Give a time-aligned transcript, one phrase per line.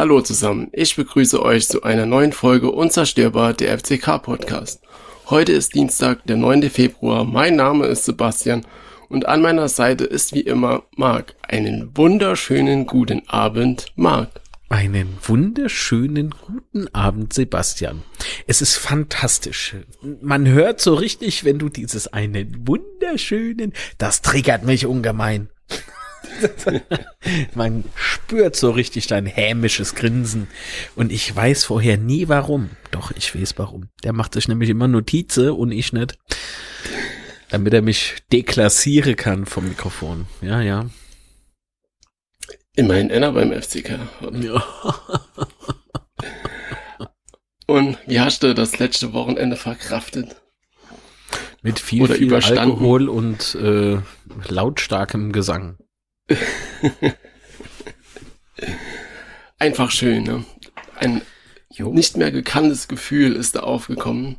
[0.00, 4.80] Hallo zusammen, ich begrüße euch zu einer neuen Folge Unzerstörbar der FCK Podcast.
[5.28, 6.70] Heute ist Dienstag, der 9.
[6.70, 8.64] Februar, mein Name ist Sebastian
[9.10, 11.34] und an meiner Seite ist wie immer Marc.
[11.42, 14.30] Einen wunderschönen guten Abend, Marc.
[14.70, 18.02] Einen wunderschönen guten Abend, Sebastian.
[18.46, 19.76] Es ist fantastisch.
[20.22, 25.50] Man hört so richtig, wenn du dieses einen wunderschönen, das triggert mich ungemein.
[27.54, 30.48] Man spürt so richtig dein hämisches Grinsen.
[30.96, 32.70] Und ich weiß vorher nie warum.
[32.90, 33.88] Doch, ich weiß warum.
[34.04, 36.18] Der macht sich nämlich immer Notize und ich nicht.
[37.50, 40.26] Damit er mich deklassieren kann vom Mikrofon.
[40.40, 40.86] Ja, ja.
[42.76, 43.98] Immerhin einer beim FCK.
[44.40, 44.64] Ja.
[47.66, 50.34] Und wie hast du das letzte Wochenende verkraftet?
[51.62, 53.98] Mit viel, Oder viel Alkohol und äh,
[54.48, 55.78] lautstarkem Gesang.
[59.58, 60.44] Einfach schön, ne?
[60.96, 61.22] Ein
[61.70, 61.92] jo.
[61.92, 64.38] nicht mehr gekanntes Gefühl ist da aufgekommen.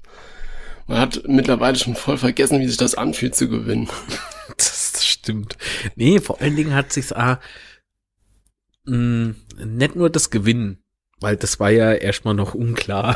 [0.87, 3.89] Man hat mittlerweile schon voll vergessen, wie sich das anfühlt zu gewinnen.
[4.57, 5.57] das, das stimmt.
[5.95, 7.39] Nee, vor allen Dingen hat sich's ah,
[8.85, 9.35] mh, mm,
[9.77, 10.83] nicht nur das Gewinnen,
[11.19, 13.15] weil das war ja erstmal noch unklar.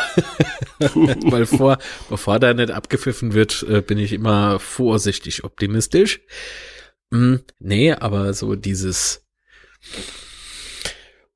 [0.80, 1.78] weil vor,
[2.10, 6.22] bevor da nicht abgepfiffen wird, äh, bin ich immer vorsichtig optimistisch.
[7.12, 9.26] Hm, nee, aber so dieses,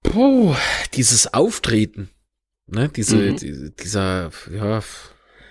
[0.04, 0.56] puh,
[0.94, 2.10] dieses Auftreten,
[2.68, 3.36] ne, diese, mhm.
[3.38, 4.82] die, dieser, ja,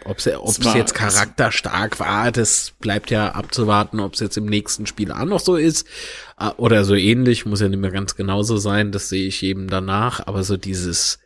[0.04, 5.12] ob es jetzt charakterstark war, das bleibt ja abzuwarten, ob es jetzt im nächsten Spiel
[5.12, 5.86] auch noch so ist.
[6.38, 9.68] Äh, oder so ähnlich, muss ja nicht mehr ganz genauso sein, das sehe ich eben
[9.68, 11.18] danach, aber so dieses,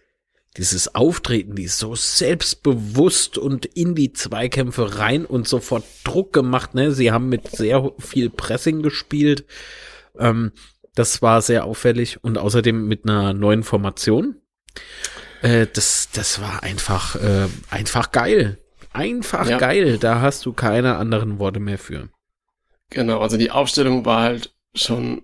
[0.57, 6.75] dieses Auftreten, die ist so selbstbewusst und in die Zweikämpfe rein und sofort Druck gemacht.
[6.75, 6.93] Ne?
[6.93, 9.47] Sie haben mit sehr viel Pressing gespielt.
[10.19, 10.53] Ähm,
[10.95, 14.37] das war sehr auffällig und außerdem mit einer neuen Formation.
[15.41, 18.59] Äh, das, das war einfach, äh, einfach geil.
[18.93, 19.57] Einfach ja.
[19.57, 19.97] geil.
[19.97, 22.11] Da hast du keine anderen Worte mehr für.
[22.91, 25.23] Genau, also die Aufstellung war halt schon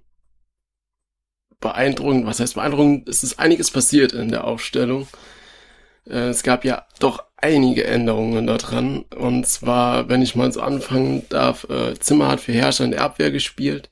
[1.60, 2.26] beeindruckend.
[2.26, 3.08] Was heißt beeindruckend?
[3.08, 5.08] Es ist einiges passiert in der Aufstellung.
[6.08, 9.04] Äh, es gab ja doch einige Änderungen daran.
[9.16, 13.02] Und zwar, wenn ich mal so anfangen darf, äh, Zimmer hat für Herrscher in der
[13.02, 13.90] Abwehr gespielt.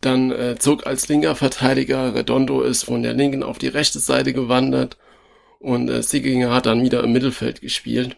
[0.00, 4.32] Dann äh, zog als linker Verteidiger Redondo ist von der linken auf die rechte Seite
[4.32, 4.96] gewandert
[5.58, 8.16] und äh, Sieginger hat dann wieder im Mittelfeld gespielt.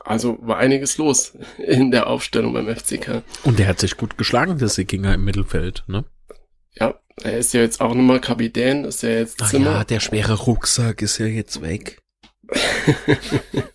[0.00, 3.22] Also war einiges los in der Aufstellung beim FCK.
[3.44, 6.04] Und der hat sich gut geschlagen, der Sieginger im Mittelfeld, ne?
[6.78, 9.72] Ja, er ist ja jetzt auch nochmal Kapitän, ist ja jetzt Ach Zimmer.
[9.72, 12.00] Ja, der schwere Rucksack ist ja jetzt weg.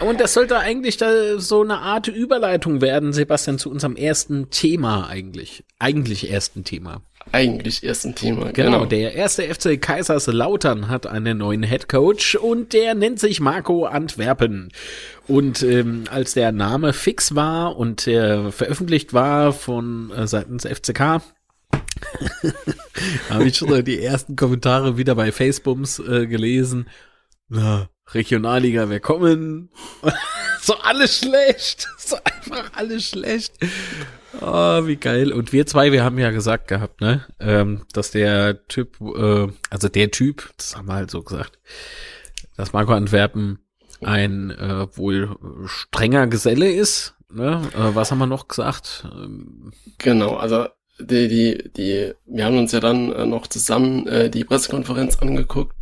[0.00, 5.08] Und das sollte eigentlich da so eine Art Überleitung werden, Sebastian, zu unserem ersten Thema
[5.08, 5.62] eigentlich.
[5.78, 7.02] Eigentlich ersten Thema.
[7.32, 8.70] Eigentlich ersten Thema, genau.
[8.70, 14.72] Genau, der erste FC Kaiserslautern hat einen neuen Headcoach und der nennt sich Marco Antwerpen.
[15.28, 21.00] Und ähm, als der Name fix war und äh, veröffentlicht war von äh, seitens FCK,
[23.30, 26.88] habe ich schon die ersten Kommentare wieder bei Facebooks äh, gelesen.
[27.48, 29.70] Na, Regionalliga, wir kommen.
[30.60, 31.88] so alles schlecht.
[31.98, 33.52] So einfach alles schlecht.
[34.40, 35.32] Oh, wie geil.
[35.32, 39.88] Und wir zwei, wir haben ja gesagt gehabt, ne, ähm, dass der Typ, äh, also
[39.88, 41.58] der Typ, das haben wir halt so gesagt,
[42.56, 43.58] dass Marco Antwerpen
[44.02, 45.36] ein äh, wohl
[45.66, 47.14] strenger Geselle ist.
[47.30, 47.62] Ne?
[47.74, 49.06] Äh, was haben wir noch gesagt?
[49.12, 50.66] Ähm, genau, also
[50.98, 55.74] die, die, die, wir haben uns ja dann äh, noch zusammen äh, die Pressekonferenz angeguckt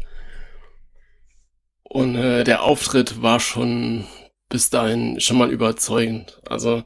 [1.82, 4.04] und äh, der Auftritt war schon
[4.48, 6.40] bis dahin schon mal überzeugend.
[6.48, 6.84] Also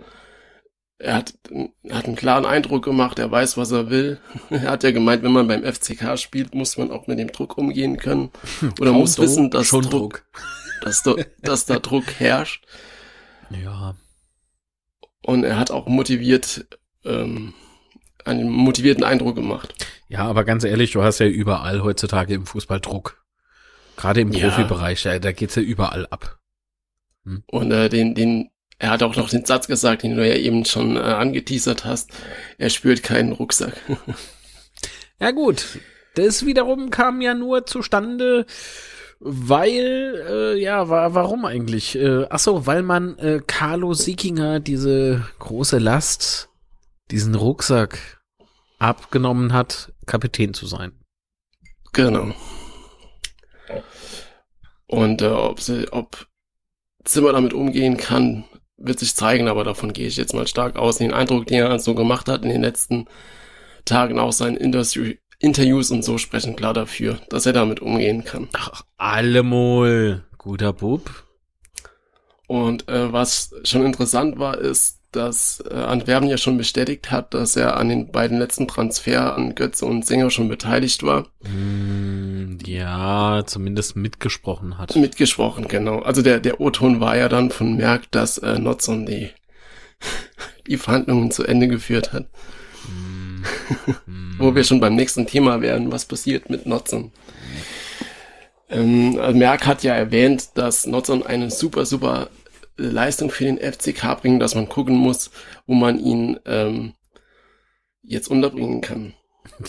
[1.03, 1.35] er hat,
[1.83, 4.21] er hat einen klaren Eindruck gemacht, er weiß, was er will.
[4.51, 7.59] er hat ja gemeint, wenn man beim FCK spielt, muss man auch mit dem Druck
[7.59, 8.31] umgehen können.
[8.81, 10.25] Oder muss wissen, dass Druck, Druck.
[10.83, 12.67] Dass, da, dass da Druck herrscht.
[13.51, 13.95] Ja.
[15.23, 16.67] Und er hat auch motiviert,
[17.05, 17.55] ähm,
[18.25, 19.77] einen motivierten Eindruck gemacht.
[20.09, 23.25] Ja, aber ganz ehrlich, du hast ja überall heutzutage im Fußball Druck.
[23.97, 24.49] Gerade im ja.
[24.49, 26.41] Profibereich, da, da geht's ja überall ab.
[27.25, 27.45] Hm?
[27.47, 28.51] Und äh, den, den,
[28.83, 32.11] er hat auch noch den Satz gesagt, den du ja eben schon äh, angeteasert hast.
[32.59, 33.75] Er spürt keinen Rucksack.
[35.21, 35.79] ja gut,
[36.17, 38.45] das wiederum kam ja nur zustande,
[39.21, 41.95] weil, äh, ja, wa warum eigentlich?
[41.95, 46.49] Äh, ach so, weil man äh, Carlo Siekinger diese große Last,
[47.13, 48.21] diesen Rucksack
[48.81, 50.91] abgenommen hat, Kapitän zu sein.
[51.93, 52.35] Genau.
[54.89, 56.27] Und äh, ob, sie, ob
[57.05, 58.45] Zimmer damit umgehen kann,
[58.77, 60.99] wird sich zeigen, aber davon gehe ich jetzt mal stark aus.
[60.99, 63.07] Den Eindruck, den er so gemacht hat in den letzten
[63.85, 68.49] Tagen auch seinen Interview Interviews und so sprechen klar dafür, dass er damit umgehen kann.
[68.53, 70.25] Ach, allemal.
[70.39, 71.25] Guter Bub.
[72.47, 77.57] Und äh, was schon interessant war, ist, dass äh, Antwerpen ja schon bestätigt hat, dass
[77.57, 81.29] er an den beiden letzten Transfer an Götze und Sänger schon beteiligt war.
[81.43, 84.97] Mm, ja, zumindest mitgesprochen hat.
[84.97, 86.01] Mitgesprochen, genau.
[86.01, 89.31] Also der, der O-Ton war ja dann von Merck, dass äh, Notson die,
[90.67, 92.27] die Verhandlungen zu Ende geführt hat.
[92.89, 93.43] Mm.
[94.39, 97.13] Wo wir schon beim nächsten Thema wären, was passiert mit Notson.
[98.71, 102.29] Ähm, also Merck hat ja erwähnt, dass Notson eine super, super
[102.77, 105.31] Leistung für den FCK bringen, dass man gucken muss,
[105.67, 106.95] wo man ihn ähm,
[108.03, 109.15] jetzt unterbringen kann.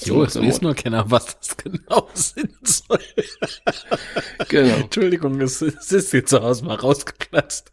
[0.04, 3.00] Jo, es weiß nur keiner, was das genau sein soll.
[4.48, 4.76] genau.
[4.76, 7.72] Entschuldigung, es, es ist jetzt zu Hause mal rausgeplatzt.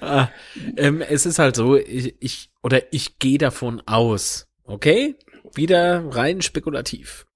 [0.00, 0.28] ah,
[0.76, 5.16] ähm, es ist halt so, ich, ich oder ich gehe davon aus, okay?
[5.54, 7.26] Wieder rein spekulativ.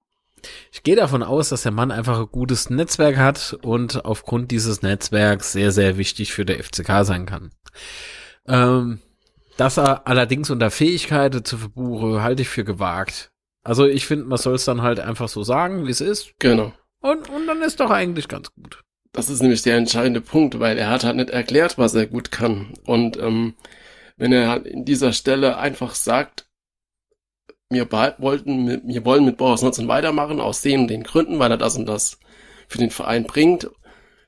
[0.71, 4.81] Ich gehe davon aus, dass der Mann einfach ein gutes Netzwerk hat und aufgrund dieses
[4.81, 7.51] Netzwerks sehr, sehr wichtig für der FCK sein kann.
[8.47, 8.99] Ähm,
[9.57, 13.31] dass er allerdings unter Fähigkeit zu verbuche, halte ich für gewagt.
[13.63, 16.33] Also ich finde, man soll es dann halt einfach so sagen, wie es ist.
[16.39, 16.73] Genau.
[17.01, 18.81] Und, und dann ist doch eigentlich ganz gut.
[19.11, 22.31] Das ist nämlich der entscheidende Punkt, weil er hat halt nicht erklärt, was er gut
[22.31, 22.73] kann.
[22.85, 23.55] Und ähm,
[24.17, 26.47] wenn er halt in dieser Stelle einfach sagt,
[27.69, 31.57] wir wollten, wir wollen mit Boris Nutzen weitermachen, aus den und den Gründen, weil er
[31.57, 32.19] das und das
[32.67, 33.69] für den Verein bringt,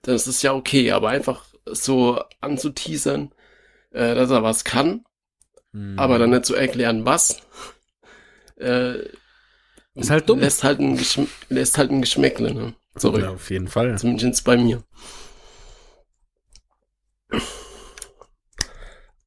[0.02, 3.32] dann ist es ja okay, aber einfach so anzuteasern,
[3.92, 5.04] äh, dass er was kann,
[5.74, 5.98] hm.
[5.98, 7.42] aber dann nicht zu erklären, was,
[8.58, 9.00] äh,
[9.98, 10.40] ist halt dumm.
[10.40, 12.76] Lässt halt ein, Geschm lässt halt ein Geschmäckle, ne?
[12.96, 13.22] Sorry.
[13.22, 13.98] Ja, auf jeden Fall.
[13.98, 14.84] Zumindest bei mir.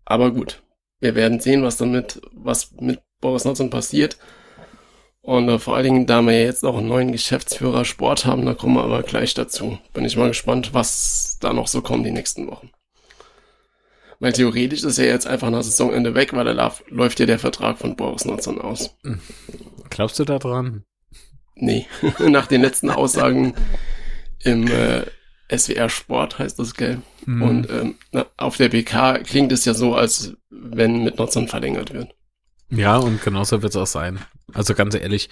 [0.05, 0.62] Aber gut.
[1.01, 4.19] Wir werden sehen, was damit, was mit Boris Notzon passiert.
[5.22, 8.55] Und äh, vor allen Dingen, da wir jetzt auch einen neuen Geschäftsführer Sport haben, da
[8.55, 9.78] kommen wir aber gleich dazu.
[9.93, 12.70] Bin ich mal gespannt, was da noch so kommt die nächsten Wochen.
[14.19, 17.78] Weil theoretisch ist er jetzt einfach nach Saisonende weg, weil da läuft ja der Vertrag
[17.78, 18.96] von Boris Notzon aus.
[19.90, 20.84] Glaubst du da dran?
[21.55, 21.87] Nee,
[22.19, 23.55] nach den letzten Aussagen
[24.43, 25.05] im äh,
[25.55, 27.02] SWR Sport heißt das, gell?
[27.26, 27.43] Mhm.
[27.43, 27.94] Und ähm,
[28.37, 32.14] auf der BK klingt es ja so, als wenn mit Notzon verlängert wird.
[32.70, 34.20] Ja, und genauso wird es auch sein.
[34.52, 35.28] Also ganz ehrlich,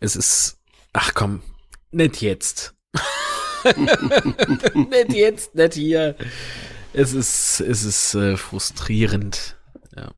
[0.00, 0.58] es ist,
[0.92, 1.42] ach komm,
[1.90, 2.74] nicht jetzt.
[4.74, 6.16] nicht jetzt, nicht hier.
[6.92, 9.56] Es ist, es ist äh, frustrierend.
[9.96, 10.12] Ja.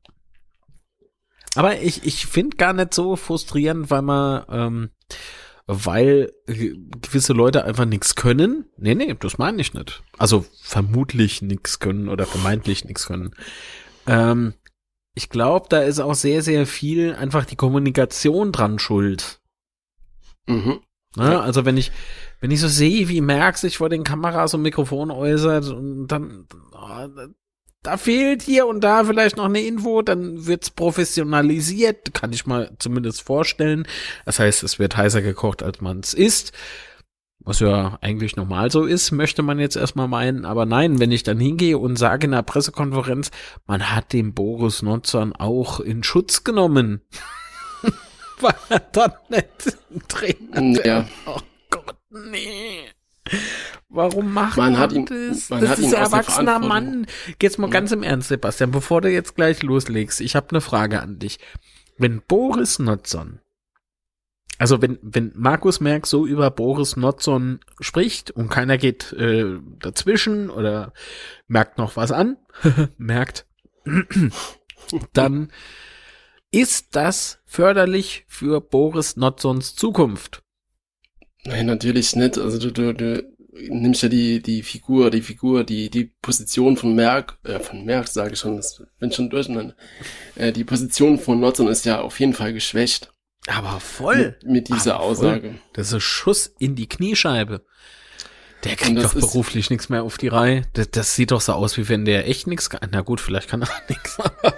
[1.55, 4.89] Aber ich, ich finde gar nicht so frustrierend, weil man, ähm,
[5.65, 8.65] weil gewisse Leute einfach nichts können.
[8.77, 10.03] Nee, nee, das meine ich nicht.
[10.17, 13.31] Also vermutlich nichts können oder vermeintlich nichts können.
[14.05, 14.53] Ähm,
[15.17, 19.39] ich glaube, da ist auch sehr, sehr viel einfach die Kommunikation dran schuld.
[20.45, 20.79] Mhm.
[21.15, 21.41] Ne?
[21.41, 21.91] Also wenn ich,
[22.39, 26.45] wenn ich so sehe, wie Merck sich vor den Kameras und Mikrofon äußert und dann,
[26.71, 27.07] oh,
[27.81, 32.69] da fehlt hier und da vielleicht noch eine Info, dann wird's professionalisiert, kann ich mal
[32.77, 33.87] zumindest vorstellen.
[34.25, 36.53] Das heißt, es wird heißer gekocht, als man es ist
[37.47, 40.43] was ja eigentlich normal so ist, möchte man jetzt erstmal meinen.
[40.43, 43.31] Aber nein, wenn ich dann hingehe und sage in der Pressekonferenz,
[43.65, 47.01] man hat den Boris Notzern auch in Schutz genommen.
[48.41, 49.77] War er dann nicht
[50.09, 50.85] Trainer?
[50.85, 51.07] Ja.
[51.25, 51.39] Oh
[51.69, 52.81] Gott, nee.
[53.87, 55.49] Warum macht man, man ihn, das?
[55.49, 57.07] Man das hat ist ein erwachsener Mann.
[57.41, 57.71] Jetzt mal ja.
[57.71, 61.39] ganz im Ernst, Sebastian, bevor du jetzt gleich loslegst, ich habe eine Frage an dich.
[61.97, 63.39] Wenn Boris Notzon
[64.57, 70.49] also wenn, wenn Markus Merck so über Boris Notzon spricht und keiner geht äh, dazwischen
[70.49, 70.93] oder
[71.47, 72.37] merkt noch was an,
[72.97, 73.45] merkt,
[75.13, 75.51] dann
[76.51, 80.43] ist das förderlich für Boris Notzons Zukunft.
[81.45, 82.37] Nein, natürlich nicht.
[82.37, 83.37] Also du, du, du
[83.69, 88.07] nimmst ja die, die Figur, die Figur, die, die Position von Merck, äh, von Merck
[88.07, 89.75] sage ich schon, das bin schon durcheinander.
[90.35, 93.13] Äh, die Position von Notzon ist ja auf jeden Fall geschwächt.
[93.47, 94.35] Aber voll.
[94.41, 95.49] Mit, mit dieser Aber Aussage.
[95.49, 95.59] Voll.
[95.73, 97.65] Das ist ein Schuss in die Kniescheibe.
[98.63, 100.63] Der kriegt doch beruflich nichts mehr auf die Reihe.
[100.73, 102.89] Das, das, sieht doch so aus, wie wenn der echt nichts kann.
[102.91, 104.53] Na gut, vielleicht kann er nichts, aber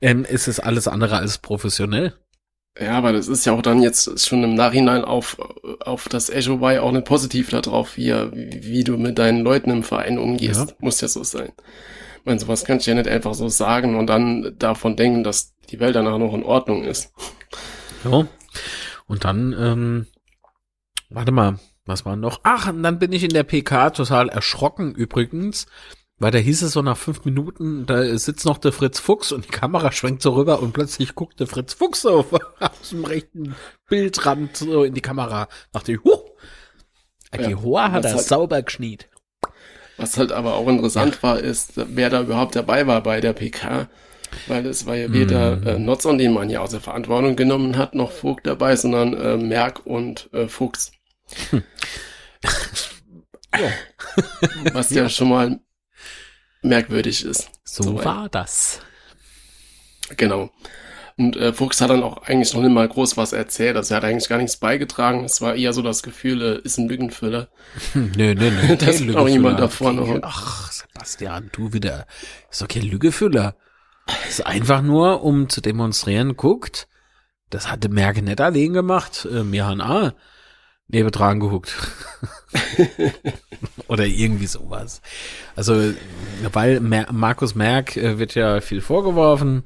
[0.00, 2.14] ähm, ist es alles andere als professionell.
[2.80, 5.36] Ja, aber das ist ja auch dann jetzt schon im Nachhinein auf,
[5.80, 9.82] auf das Echo Y auch nicht positiv darauf, wie, wie du mit deinen Leuten im
[9.82, 10.70] Verein umgehst.
[10.70, 10.74] Ja.
[10.78, 11.52] Muss ja so sein.
[12.20, 15.54] Ich meine, sowas kannst du ja nicht einfach so sagen und dann davon denken, dass
[15.70, 17.12] die Welt danach noch in Ordnung ist.
[18.04, 18.26] Ja.
[19.06, 20.06] Und dann, ähm,
[21.08, 22.40] warte mal, was war noch?
[22.44, 25.66] Ach, und dann bin ich in der PK total erschrocken übrigens,
[26.20, 29.46] Weil da hieß es so nach fünf Minuten, da sitzt noch der Fritz Fuchs und
[29.46, 32.26] die Kamera schwenkt so rüber und plötzlich guckt der Fritz Fuchs so
[32.60, 33.56] aus dem rechten
[33.88, 35.48] Bildrand so in die Kamera.
[35.72, 36.20] Dachte ich, huh,
[37.34, 39.08] die ja, Hoa hat er halt, sauber geschniet.
[39.96, 41.22] Was halt aber auch interessant ja.
[41.22, 43.88] war, ist, wer da überhaupt dabei war bei der PK.
[44.46, 45.66] Weil es war ja weder mm.
[45.66, 49.36] äh, Notzon, den man ja aus der Verantwortung genommen hat, noch Vogt dabei, sondern äh,
[49.36, 50.92] Merck und äh, Fuchs.
[51.50, 51.62] Hm.
[53.58, 53.70] ja.
[54.72, 55.60] Was ja, ja schon mal
[56.62, 57.50] merkwürdig ist.
[57.64, 58.80] So, so war das.
[60.16, 60.50] Genau.
[61.16, 63.76] Und äh, Fuchs hat dann auch eigentlich noch nicht mal groß was erzählt.
[63.76, 65.24] Also er hat eigentlich gar nichts beigetragen.
[65.24, 67.48] Es war eher so das Gefühl, äh, ist ein Lückenfüller.
[67.92, 68.76] Hm, nö, nö, nö.
[68.78, 70.00] da ist auch jemand da vorne.
[70.00, 70.20] Okay.
[70.22, 72.06] Ach, Sebastian, du wieder.
[72.50, 73.54] Ist doch kein Lügefüller.
[74.28, 76.88] Ist einfach nur, um zu demonstrieren, guckt,
[77.50, 79.26] das hatte Merke nicht allein gemacht.
[79.30, 80.14] Äh, mir haben A
[80.88, 81.74] neben dran gehuckt.
[83.88, 85.02] Oder irgendwie sowas.
[85.56, 85.92] Also,
[86.52, 89.64] weil Mer Markus Merck äh, wird ja viel vorgeworfen.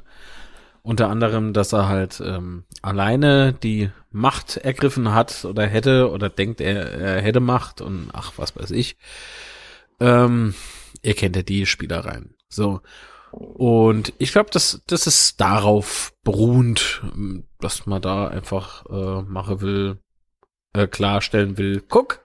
[0.82, 6.60] Unter anderem, dass er halt ähm, alleine die Macht ergriffen hat oder hätte oder denkt,
[6.60, 8.98] er, er hätte Macht und ach, was weiß ich.
[9.98, 10.54] Ähm,
[11.00, 12.34] ihr kennt ja die Spielereien.
[12.48, 12.80] So.
[13.34, 17.02] Und ich glaube, dass das ist darauf beruhend,
[17.58, 19.98] dass man da einfach äh, machen will,
[20.72, 21.82] äh, klarstellen will.
[21.88, 22.20] Guck,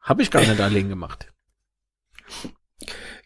[0.00, 1.32] habe ich gar nicht allein gemacht.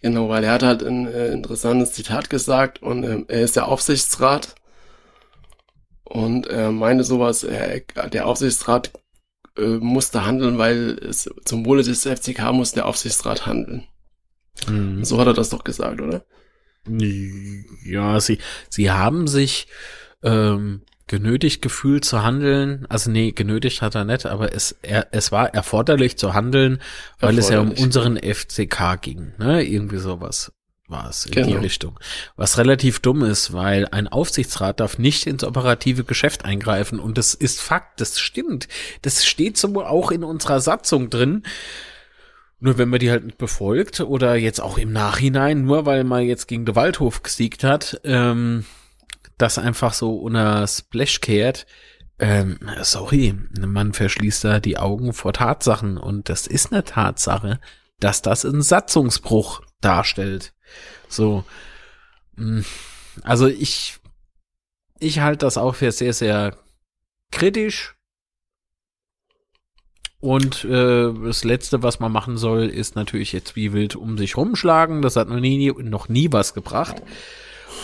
[0.03, 3.69] Genau, weil er hat halt ein äh, interessantes Zitat gesagt und äh, er ist der
[3.69, 4.57] Aufsichtsrat
[6.03, 8.93] und er meinte sowas, er, der Aufsichtsrat
[9.57, 13.87] äh, musste handeln, weil es zum Wohle des FCK muss der Aufsichtsrat handeln.
[14.69, 15.05] Mhm.
[15.05, 16.25] So hat er das doch gesagt, oder?
[17.85, 18.38] Ja, sie,
[18.69, 19.66] sie haben sich
[20.23, 22.87] ähm, genötigt gefühlt zu handeln.
[22.88, 26.81] Also nee, genötigt hat er nicht, aber es, er, es war erforderlich zu handeln,
[27.21, 29.33] weil es ja um unseren FCK ging.
[29.38, 29.62] Ne?
[29.62, 30.52] Irgendwie sowas
[30.88, 31.47] war es in genau.
[31.49, 31.99] die Richtung.
[32.37, 37.35] Was relativ dumm ist, weil ein Aufsichtsrat darf nicht ins operative Geschäft eingreifen und das
[37.35, 38.69] ist Fakt, das stimmt.
[39.02, 41.43] Das steht so auch in unserer Satzung drin.
[42.59, 46.23] Nur wenn man die halt nicht befolgt oder jetzt auch im Nachhinein, nur weil man
[46.23, 48.65] jetzt gegen den Waldhof gesiegt hat, ähm,
[49.37, 51.67] das einfach so unter Splash kehrt,
[52.19, 57.61] ähm, sorry, man verschließt da die Augen vor Tatsachen und das ist eine Tatsache,
[58.01, 60.55] dass das einen Satzungsbruch darstellt.
[61.09, 61.45] So,
[62.37, 62.63] mm,
[63.23, 63.99] also ich,
[64.99, 66.57] ich halte das auch für sehr, sehr
[67.31, 67.96] kritisch
[70.21, 74.37] und äh, das Letzte, was man machen soll, ist natürlich jetzt wie wild um sich
[74.37, 75.03] rumschlagen.
[75.03, 77.03] Das hat noch nie, noch nie was gebracht.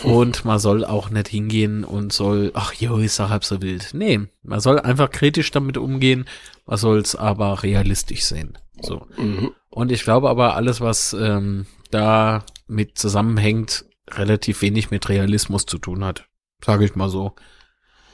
[0.03, 3.91] Und man soll auch nicht hingehen und soll, ach jo, ist doch halb so wild.
[3.93, 6.25] Nee, man soll einfach kritisch damit umgehen.
[6.65, 8.57] Man soll es aber realistisch sehen.
[8.81, 9.07] So.
[9.17, 9.51] Mhm.
[9.69, 15.77] Und ich glaube aber, alles, was ähm, da mit zusammenhängt, relativ wenig mit Realismus zu
[15.77, 16.25] tun hat.
[16.65, 17.33] Sage ich mal so.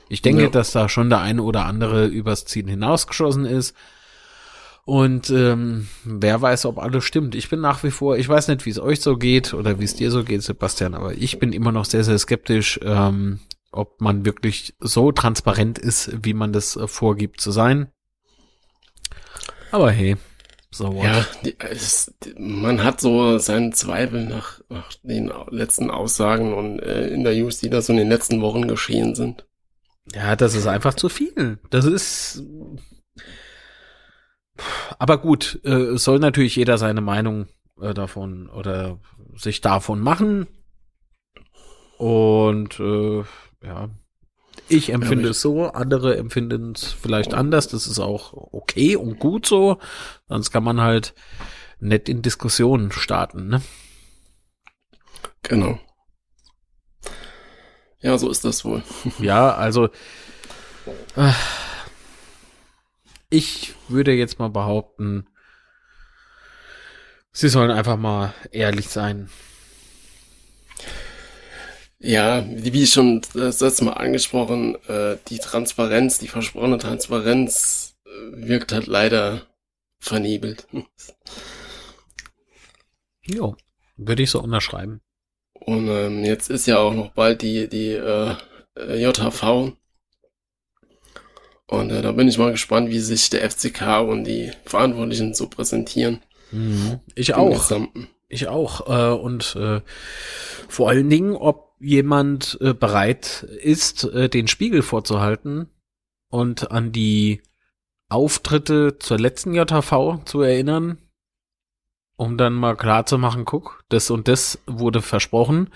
[0.10, 0.50] Ich denke, ja.
[0.50, 3.76] dass da schon der eine oder andere übers Ziel hinausgeschossen ist.
[4.90, 7.36] Und ähm, wer weiß, ob alles stimmt.
[7.36, 9.84] Ich bin nach wie vor, ich weiß nicht, wie es euch so geht oder wie
[9.84, 13.40] es dir so geht, Sebastian, aber ich bin immer noch sehr, sehr skeptisch, ähm,
[13.72, 17.92] ob man wirklich so transparent ist, wie man das äh, vorgibt zu sein.
[19.70, 20.18] Aber hey,
[20.72, 21.04] so what?
[21.04, 27.10] Ja, die, es, man hat so seinen Zweifel nach, nach den letzten Aussagen und äh,
[27.10, 29.46] in der News, die da so in den letzten Wochen geschehen sind.
[30.16, 31.60] Ja, das ist einfach zu viel.
[31.70, 32.42] Das ist
[34.98, 37.48] aber gut, äh, soll natürlich jeder seine Meinung
[37.82, 39.00] äh, davon oder
[39.36, 40.48] sich davon machen.
[41.98, 43.24] Und äh,
[43.64, 43.90] ja,
[44.68, 47.68] ich empfinde ja, es so, andere empfinden es vielleicht anders.
[47.68, 49.80] Das ist auch okay und gut so.
[50.28, 51.14] Sonst kann man halt
[51.80, 53.62] nett in Diskussionen starten, ne?
[55.44, 55.80] Genau.
[58.02, 58.84] Ja, so ist das wohl.
[59.20, 59.90] ja, also
[61.16, 61.32] äh,
[63.30, 65.28] ich würde jetzt mal behaupten,
[67.32, 69.30] sie sollen einfach mal ehrlich sein.
[72.00, 78.72] Ja, wie schon das letzte Mal angesprochen, äh, die Transparenz, die versprochene Transparenz äh, wirkt
[78.72, 79.48] halt leider
[80.00, 80.68] vernebelt.
[83.32, 83.56] Jo,
[83.96, 85.02] würde ich so unterschreiben.
[85.54, 88.36] Und ähm, jetzt ist ja auch noch bald die, die äh,
[88.76, 89.74] JHV,
[91.70, 95.48] und äh, da bin ich mal gespannt, wie sich der FCK und die Verantwortlichen so
[95.48, 96.20] präsentieren.
[96.52, 97.00] Mhm.
[97.14, 97.52] Ich auch.
[97.52, 98.08] Gesamten.
[98.28, 98.88] Ich auch.
[98.88, 99.82] Äh, und äh,
[100.68, 105.70] vor allen Dingen, ob jemand äh, bereit ist, äh, den Spiegel vorzuhalten
[106.30, 107.44] und an die
[108.10, 110.98] Auftritte zur letzten JV zu erinnern,
[112.18, 115.70] um dann mal klar zu machen, guck, das und das wurde versprochen.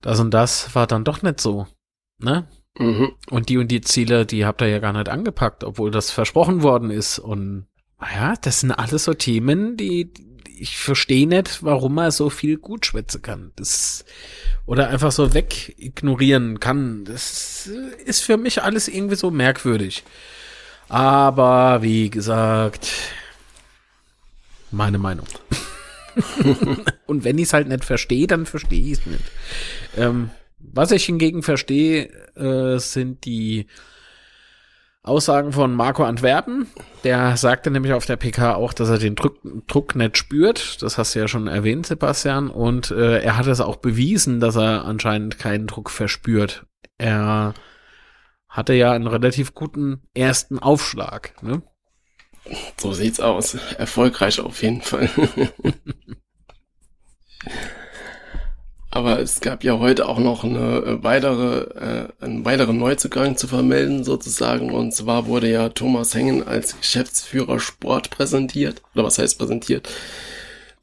[0.00, 1.66] Das und das war dann doch nicht so.
[2.18, 2.48] Ne?
[2.78, 3.12] Mhm.
[3.30, 6.62] Und die und die Ziele, die habt ihr ja gar nicht angepackt, obwohl das versprochen
[6.62, 7.18] worden ist.
[7.18, 7.66] Und
[8.00, 10.10] naja, das sind alles so Themen, die
[10.60, 13.52] ich verstehe nicht, warum man so viel gut schwätzen kann.
[13.56, 14.04] Das
[14.66, 17.04] oder einfach so wegignorieren kann.
[17.04, 17.68] Das
[18.04, 20.04] ist für mich alles irgendwie so merkwürdig.
[20.88, 22.90] Aber wie gesagt,
[24.70, 25.26] meine Meinung.
[27.06, 29.24] und wenn ich es halt nicht verstehe, dann verstehe ich es nicht.
[29.96, 33.66] Ähm, was ich hingegen verstehe, äh, sind die
[35.02, 36.66] Aussagen von Marco Antwerpen.
[37.02, 40.82] Der sagte nämlich auf der PK auch, dass er den Druck, Druck nicht spürt.
[40.82, 42.50] Das hast du ja schon erwähnt, Sebastian.
[42.50, 46.66] Und äh, er hat es auch bewiesen, dass er anscheinend keinen Druck verspürt.
[46.98, 47.54] Er
[48.48, 51.42] hatte ja einen relativ guten ersten Aufschlag.
[51.42, 51.62] Ne?
[52.76, 53.54] So sieht's aus.
[53.78, 55.08] Erfolgreich auf jeden Fall.
[58.98, 63.46] Aber es gab ja heute auch noch eine äh, weitere, äh, einen weiteren Neuzugang zu
[63.46, 64.72] vermelden sozusagen.
[64.72, 68.82] Und zwar wurde ja Thomas Hengen als Geschäftsführer Sport präsentiert.
[68.96, 69.88] Oder was heißt präsentiert?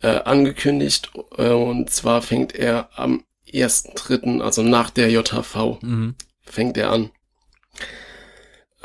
[0.01, 1.11] Äh, angekündigt.
[1.37, 6.15] Äh, und zwar fängt er am 1.3., also nach der JHV, mhm.
[6.45, 7.09] fängt er an.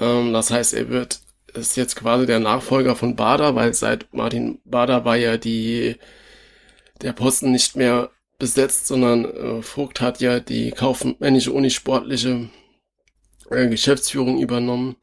[0.01, 1.21] Ähm, das heißt, er wird
[1.55, 5.95] ist jetzt quasi der Nachfolger von Bader, weil seit Martin Bader war ja die
[7.01, 8.11] der Posten nicht mehr
[8.41, 12.49] besetzt, sondern äh, Vogt hat ja die kaufmännische unisportliche
[13.51, 14.97] äh, Geschäftsführung übernommen.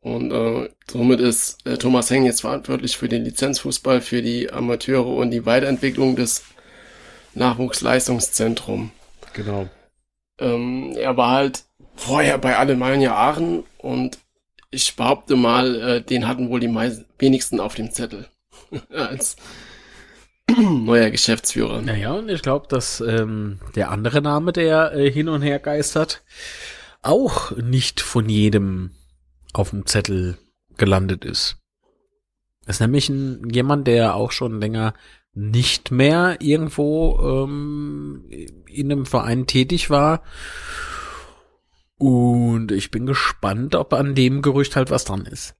[0.00, 5.06] Und äh, somit ist äh, Thomas Heng jetzt verantwortlich für den Lizenzfußball, für die Amateure
[5.06, 6.42] und die Weiterentwicklung des
[7.34, 8.90] Nachwuchsleistungszentrums.
[9.32, 9.68] Genau.
[10.38, 14.18] Ähm, er war halt vorher bei Alemannia Aachen und
[14.70, 18.28] ich behaupte mal, äh, den hatten wohl die meisten, wenigsten auf dem Zettel
[18.90, 19.36] als
[20.56, 21.82] neuer Geschäftsführer.
[21.82, 26.22] Naja, und ich glaube, dass ähm, der andere Name, der äh, hin und her geistert,
[27.02, 28.90] auch nicht von jedem
[29.52, 30.38] auf dem Zettel
[30.76, 31.56] gelandet ist.
[32.66, 34.94] Das ist nämlich ein, jemand, der auch schon länger
[35.32, 38.24] nicht mehr irgendwo ähm,
[38.66, 40.22] in einem Verein tätig war
[41.98, 45.54] und ich bin gespannt, ob an dem Gerücht halt was dran ist.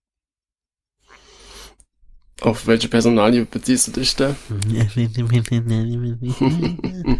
[2.40, 4.34] Auf welche Personalie beziehst du dich da?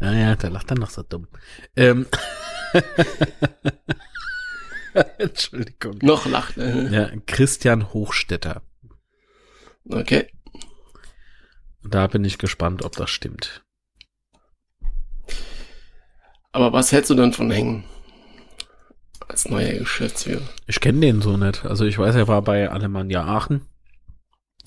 [0.00, 1.26] naja, der lacht dann noch so dumm.
[1.74, 2.06] Ähm.
[5.18, 5.98] Entschuldigung.
[6.02, 6.90] Noch lacht er.
[6.90, 8.62] Ja, Christian Hochstetter.
[9.88, 10.28] Okay.
[11.82, 13.64] Da bin ich gespannt, ob das stimmt.
[16.52, 17.84] Aber was hältst du denn von Hängen?
[19.28, 20.42] als neuer Geschäftsführer.
[20.66, 21.64] Ich kenne den so nicht.
[21.64, 23.62] Also ich weiß, er war bei Alemannia Aachen,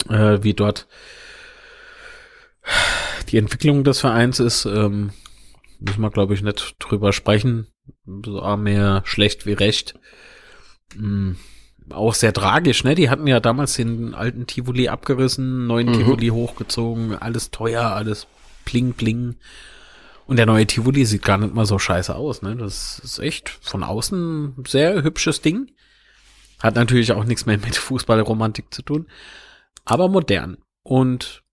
[0.09, 0.87] äh, wie dort
[3.29, 4.65] die Entwicklung des Vereins ist.
[4.65, 5.11] Ähm,
[5.79, 7.67] müssen wir, glaube ich, nicht drüber sprechen.
[8.05, 9.95] So mehr schlecht wie recht.
[10.95, 11.37] Mhm.
[11.89, 12.95] Auch sehr tragisch, ne?
[12.95, 15.93] Die hatten ja damals den alten Tivoli abgerissen, neuen mhm.
[15.93, 18.27] Tivoli hochgezogen, alles teuer, alles
[18.65, 19.35] bling bling.
[20.25, 22.55] Und der neue Tivoli sieht gar nicht mal so scheiße aus, ne?
[22.55, 25.71] Das ist echt von außen ein sehr hübsches Ding.
[26.59, 29.07] Hat natürlich auch nichts mehr mit Fußballromantik zu tun,
[29.85, 30.57] aber modern.
[30.83, 31.43] Und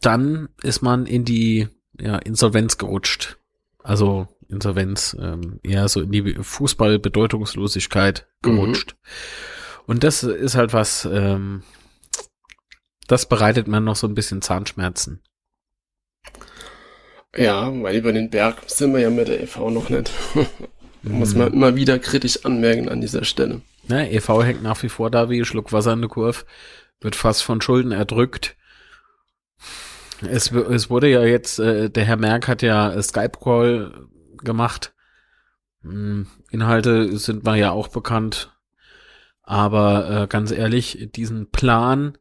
[0.00, 1.68] dann ist man in die
[2.00, 3.38] ja, Insolvenz gerutscht.
[3.82, 8.94] Also Insolvenz, ähm, eher so in die Fußballbedeutungslosigkeit gerutscht.
[8.94, 9.82] Mhm.
[9.86, 11.62] Und das ist halt was, ähm,
[13.08, 15.22] das bereitet man noch so ein bisschen Zahnschmerzen.
[17.36, 20.10] Ja, weil über den Berg sind wir ja mit der EV noch nicht.
[21.02, 21.54] Muss man mhm.
[21.54, 23.62] immer wieder kritisch anmerken an dieser Stelle.
[23.88, 26.44] Na, EV hängt nach wie vor da wie Schluck Wasser in der Kurve,
[27.02, 28.56] wird fast von Schulden erdrückt.
[30.22, 34.94] Es, es wurde ja jetzt, äh, der Herr Merck hat ja Skype-Call gemacht.
[35.82, 38.56] Hm, Inhalte sind mir ja auch bekannt.
[39.42, 42.16] Aber äh, ganz ehrlich, diesen Plan,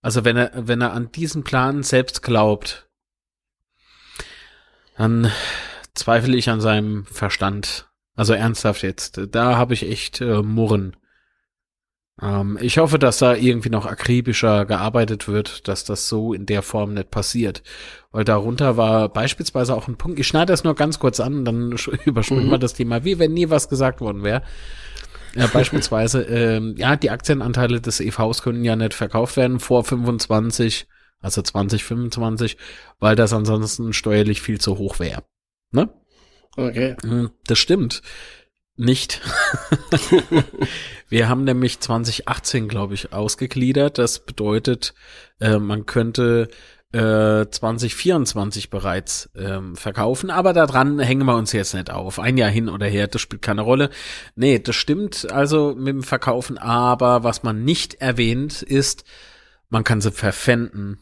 [0.00, 2.88] also wenn er, wenn er an diesen Plan selbst glaubt,
[4.96, 5.30] dann
[5.94, 7.88] zweifle ich an seinem Verstand.
[8.16, 9.20] Also ernsthaft jetzt.
[9.30, 10.96] Da habe ich echt äh, Murren.
[12.20, 16.62] Ähm, ich hoffe, dass da irgendwie noch akribischer gearbeitet wird, dass das so in der
[16.62, 17.62] Form nicht passiert.
[18.10, 21.76] Weil darunter war beispielsweise auch ein Punkt, ich schneide das nur ganz kurz an, dann
[22.04, 22.50] überspringen mhm.
[22.50, 24.42] wir das Thema, wie wenn nie was gesagt worden wäre.
[25.34, 30.86] Ja, beispielsweise, ähm, ja, die Aktienanteile des EVs können ja nicht verkauft werden vor 25
[31.20, 32.56] also 2025,
[33.00, 35.24] weil das ansonsten steuerlich viel zu hoch wäre.
[35.72, 35.90] Ne?
[36.56, 36.96] Okay.
[37.02, 38.02] Hm, das stimmt.
[38.76, 39.20] nicht.
[41.08, 43.98] wir haben nämlich 2018, glaube ich, ausgegliedert.
[43.98, 44.94] Das bedeutet,
[45.40, 46.48] äh, man könnte
[46.92, 52.18] äh, 2024 bereits ähm, verkaufen, aber daran hängen wir uns jetzt nicht auf.
[52.18, 53.90] Ein Jahr hin oder her, das spielt keine Rolle.
[54.36, 59.04] Nee, das stimmt also mit dem Verkaufen, aber was man nicht erwähnt ist,
[59.68, 60.98] man kann sie verpfänden.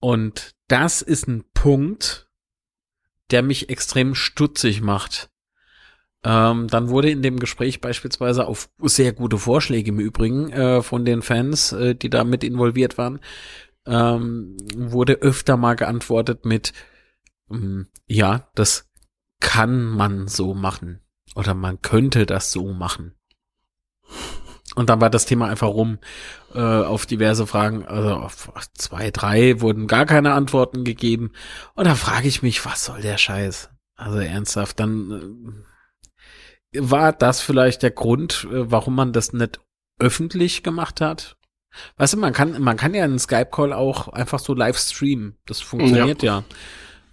[0.00, 2.28] Und das ist ein Punkt,
[3.30, 5.28] der mich extrem stutzig macht.
[6.24, 11.04] Ähm, dann wurde in dem Gespräch beispielsweise auf sehr gute Vorschläge im Übrigen äh, von
[11.04, 13.20] den Fans, äh, die da mit involviert waren,
[13.86, 16.72] ähm, wurde öfter mal geantwortet mit,
[17.50, 18.88] ähm, ja, das
[19.40, 21.00] kann man so machen
[21.36, 23.14] oder man könnte das so machen.
[24.74, 25.98] Und dann war das Thema einfach rum
[26.54, 27.86] äh, auf diverse Fragen.
[27.86, 31.32] Also auf zwei, drei wurden gar keine Antworten gegeben.
[31.74, 33.70] Und da frage ich mich, was soll der Scheiß?
[33.96, 35.67] Also ernsthaft, dann äh,
[36.74, 39.60] war das vielleicht der Grund, äh, warum man das nicht
[39.98, 41.36] öffentlich gemacht hat?
[41.96, 45.36] Weißt du, man kann, man kann ja einen Skype-Call auch einfach so live streamen.
[45.46, 46.44] Das funktioniert ja.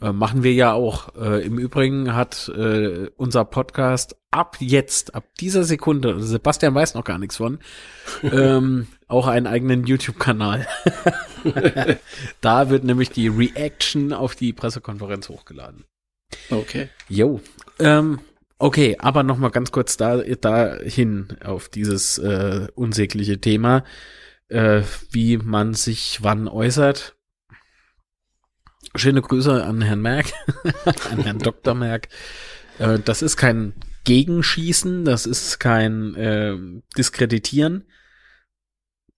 [0.01, 0.09] ja.
[0.09, 1.15] Äh, machen wir ja auch.
[1.15, 7.03] Äh, Im Übrigen hat äh, unser Podcast ab jetzt, ab dieser Sekunde, Sebastian weiß noch
[7.03, 7.59] gar nichts von,
[8.23, 10.67] ähm, auch einen eigenen YouTube-Kanal.
[12.41, 15.85] da wird nämlich die Reaction auf die Pressekonferenz hochgeladen.
[16.49, 16.89] Okay.
[17.07, 17.39] Jo.
[17.79, 18.19] Ähm,
[18.59, 23.83] okay, aber noch mal ganz kurz da dahin auf dieses äh, unsägliche Thema,
[24.49, 27.15] äh, wie man sich wann äußert.
[28.95, 30.27] Schöne Grüße an Herrn Merck,
[31.11, 31.73] an Herrn Dr.
[31.73, 32.07] Merck.
[32.79, 33.73] Äh, das ist kein
[34.05, 36.55] Gegenschießen, das ist kein äh,
[36.97, 37.85] Diskreditieren.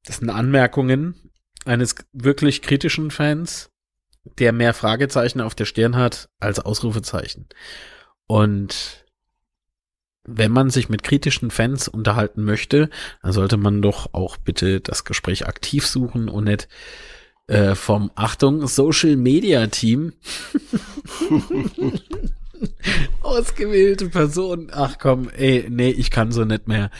[0.06, 1.32] Das sind Anmerkungen
[1.66, 3.70] eines wirklich kritischen Fans,
[4.40, 7.48] der mehr Fragezeichen auf der Stirn hat als Ausrufezeichen.
[8.26, 9.06] Und
[10.28, 12.90] wenn man sich mit kritischen Fans unterhalten möchte,
[13.24, 16.68] dann sollte man doch auch bitte das Gespräch aktiv suchen und nicht
[17.48, 20.14] äh, vom Achtung Social Media Team.
[23.22, 24.70] Ausgewählte Person.
[24.72, 26.92] Ach komm, ey, nee, ich kann so nicht mehr.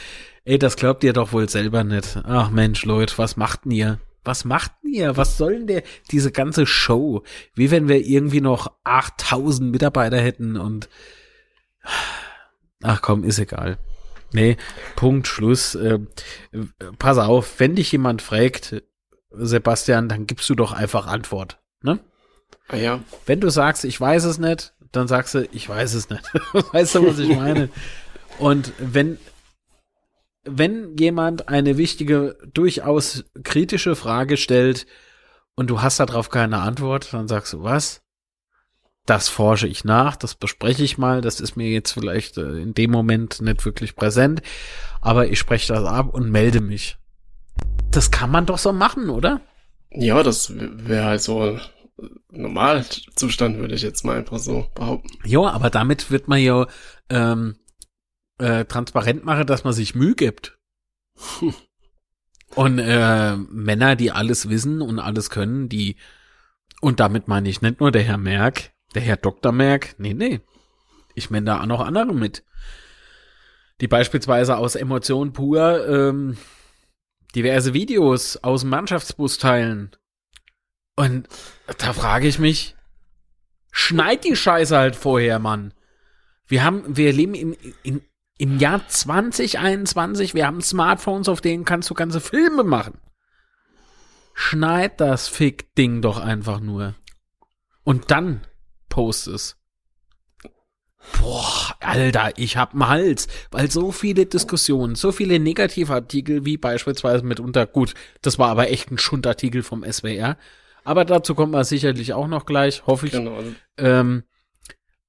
[0.46, 2.20] Ey, das glaubt ihr doch wohl selber nicht.
[2.24, 4.00] Ach Mensch, Leute, was macht denn ihr?
[4.24, 5.18] Was macht denn ihr?
[5.18, 7.24] Was soll denn der, diese ganze Show?
[7.56, 10.88] Wie wenn wir irgendwie noch 8000 Mitarbeiter hätten und,
[12.88, 13.78] ach komm, ist egal.
[14.34, 14.58] Nee,
[14.96, 15.76] Punkt, Schluss.
[15.76, 16.00] Äh,
[17.00, 18.84] pass auf, wenn dich jemand fragt,
[19.32, 21.60] Sebastian, dann gibst du doch einfach Antwort.
[21.82, 22.00] Ne?
[22.68, 23.00] Ah, ja.
[23.26, 26.24] Wenn du sagst, ich weiß es nicht, dann sagst du, ich weiß es nicht.
[26.74, 27.70] weißt du, was ich meine?
[28.40, 29.18] Und wenn,
[30.44, 34.88] wenn jemand eine wichtige, durchaus kritische Frage stellt
[35.56, 38.02] und du hast darauf keine Antwort, dann sagst du, was?
[39.08, 42.76] Das forsche ich nach, das bespreche ich mal, das ist mir jetzt vielleicht äh, in
[42.76, 44.44] dem Moment nicht wirklich präsent,
[45.02, 46.98] aber ich spreche das ab und melde mich
[47.92, 49.42] das kann man doch so machen, oder?
[49.92, 51.60] Ja, das wäre halt so
[52.30, 55.10] Normalzustand, würde ich jetzt mal einfach so behaupten.
[55.26, 56.68] Ja, aber damit wird man ja
[57.10, 57.56] ähm,
[58.38, 60.60] äh, transparent machen, dass man sich Mühe gibt.
[62.56, 65.96] und äh, Männer, die alles wissen und alles können, die
[66.80, 69.52] und damit meine ich nicht nur der Herr Merck, der Herr Dr.
[69.52, 70.42] Merck, nee, nee.
[71.16, 72.44] Ich meine da auch noch andere mit.
[73.82, 76.38] Die beispielsweise aus Emotionen pur ähm,
[77.36, 79.96] diverse Videos aus dem Mannschaftsbus teilen.
[80.96, 81.28] Und
[81.78, 82.76] da frage ich mich,
[83.72, 85.74] schneid die Scheiße halt vorher, Mann.
[86.48, 88.02] Wir haben, wir leben im, in,
[88.38, 93.00] im Jahr 2021, wir haben Smartphones, auf denen kannst du ganze Filme machen.
[94.34, 96.96] Schneid das Fick-Ding doch einfach nur.
[97.84, 98.42] Und dann
[98.90, 99.58] post es.
[101.22, 107.24] Boah, Alter, ich hab einen Hals, weil so viele Diskussionen, so viele Negativartikel, wie beispielsweise
[107.24, 110.38] mitunter, gut, das war aber echt ein Schundartikel vom SWR,
[110.84, 113.14] aber dazu kommen wir sicherlich auch noch gleich, hoffe ich.
[113.14, 113.40] Genau.
[113.78, 114.24] Ähm,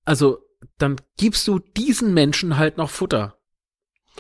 [0.05, 0.39] also,
[0.79, 3.39] dann gibst du diesen Menschen halt noch Futter.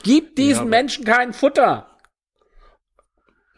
[0.02, 1.97] Gib diesen ja, Menschen kein Futter.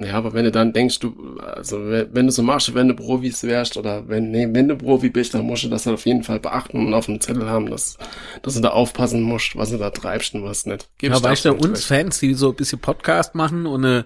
[0.03, 3.43] Ja, aber wenn du dann denkst, du, also wenn du so machst, wenn du Profis
[3.43, 6.41] wärst oder wenn, nee, wenn du Profi bist, dann musst du das auf jeden Fall
[6.41, 7.99] beachten und auf dem Zettel haben, dass,
[8.41, 10.89] dass du da aufpassen musst, was du da treibst und was nicht.
[10.97, 14.05] Gibst ja, weißt du, uns Fans, die so ein bisschen Podcast machen und äh,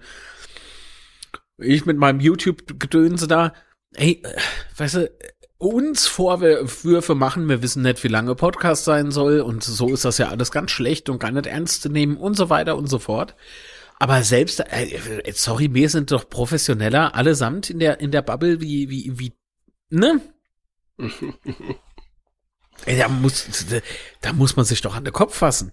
[1.59, 3.53] ich mit meinem YouTube-Gedönse da,
[3.95, 4.37] ey, äh,
[4.77, 5.11] weißt du,
[5.59, 10.19] uns Vorwürfe machen, wir wissen nicht, wie lange Podcast sein soll und so ist das
[10.19, 12.99] ja alles ganz schlecht und gar nicht ernst zu nehmen und so weiter und so
[12.99, 13.37] fort.
[13.99, 18.91] Aber selbst, äh, sorry, wir sind doch professioneller allesamt in der, in der Bubble wie,
[18.91, 19.33] wie, wie,
[19.91, 20.21] ne?
[22.87, 23.47] Da muss,
[24.21, 25.73] da muss man sich doch an den Kopf fassen.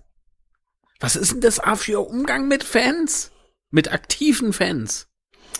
[0.99, 3.31] Was ist denn das auch für Umgang mit Fans?
[3.71, 5.07] Mit aktiven Fans?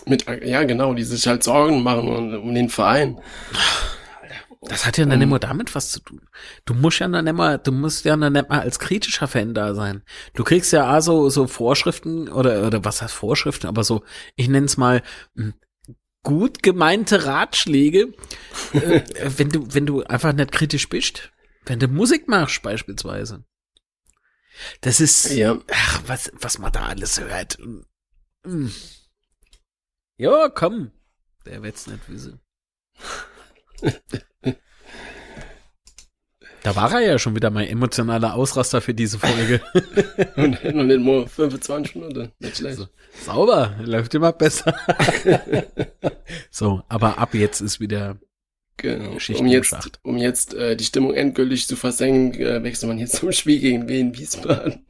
[0.06, 3.20] Mit, ja, genau, die sich halt Sorgen machen um, um den Verein.
[4.64, 6.20] Das hat ja dann um, immer damit was zu tun.
[6.64, 9.74] Du musst ja dann immer, du musst ja dann nicht mal als kritischer Fan da
[9.74, 10.02] sein.
[10.34, 14.04] Du kriegst ja also so Vorschriften oder, oder was heißt Vorschriften, aber so,
[14.36, 15.02] ich nenne es mal
[15.34, 15.54] hm,
[16.22, 18.14] gut gemeinte Ratschläge,
[18.72, 19.02] äh,
[19.36, 21.32] wenn du, wenn du einfach nicht kritisch bist.
[21.64, 23.44] Wenn du Musik machst, beispielsweise.
[24.80, 25.58] Das ist, ja.
[25.72, 27.58] ach, was, was man da alles hört.
[28.44, 28.72] Hm.
[30.18, 30.92] Ja, komm.
[31.46, 32.40] Der wird's nicht wissen.
[36.62, 39.60] Da war er ja schon wieder mein emotionaler Ausraster für diese Folge.
[40.36, 42.32] und noch nicht nur 25 Minuten.
[42.38, 42.78] Nicht schlecht.
[42.78, 42.86] So,
[43.24, 44.74] sauber, läuft immer besser.
[46.50, 48.16] so, aber ab jetzt ist wieder
[48.78, 49.16] Genau.
[49.38, 53.30] um jetzt, um jetzt äh, die Stimmung endgültig zu versenken, äh, wechselt man jetzt zum
[53.30, 54.82] Spiel gegen Wien Wiesbaden.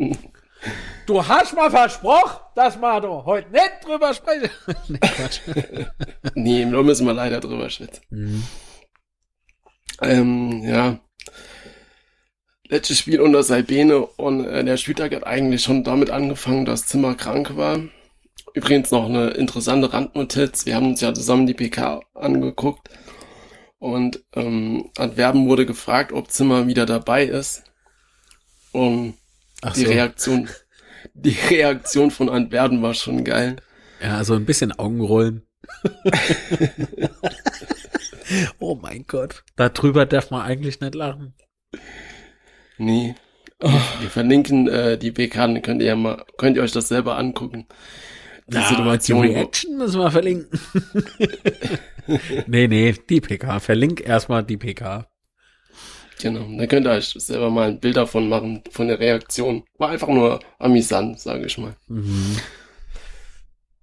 [1.06, 4.50] Du hast mal versprochen, dass wir da heute nicht drüber sprechen.
[4.88, 5.40] nee, Quatsch.
[6.34, 8.02] nee, da müssen wir leider drüber schwitzen.
[8.10, 8.42] Mhm.
[10.00, 11.00] Ähm, ja.
[12.72, 17.14] Letztes Spiel unter Salbene und äh, der Spieltag hat eigentlich schon damit angefangen, dass Zimmer
[17.14, 17.78] krank war.
[18.54, 20.64] Übrigens noch eine interessante Randnotiz.
[20.64, 22.88] Wir haben uns ja zusammen die PK angeguckt
[23.78, 27.64] und ähm, Antwerpen wurde gefragt, ob Zimmer wieder dabei ist.
[28.72, 29.18] Und
[29.60, 29.90] Ach die so.
[29.90, 30.48] Reaktion,
[31.12, 33.56] die Reaktion von Antwerpen war schon geil.
[34.00, 35.46] Ja, also ein bisschen Augenrollen.
[38.58, 39.44] oh mein Gott.
[39.56, 41.34] Darüber darf man eigentlich nicht lachen.
[42.78, 43.14] Nee.
[43.62, 43.70] Oh.
[44.00, 47.66] Wir verlinken äh, die PK, könnt ihr ja mal, könnt ihr euch das selber angucken.
[48.48, 49.22] Die ja, Situation.
[49.22, 50.60] Die Reaction müssen wir verlinken.
[52.46, 53.60] nee, nee, die PK.
[53.60, 55.06] Verlink erstmal die PK.
[56.20, 59.64] Genau, dann könnt ihr euch selber mal ein Bild davon machen, von der Reaktion.
[59.78, 61.74] War einfach nur amüsant, sage ich mal.
[61.88, 62.36] Mhm.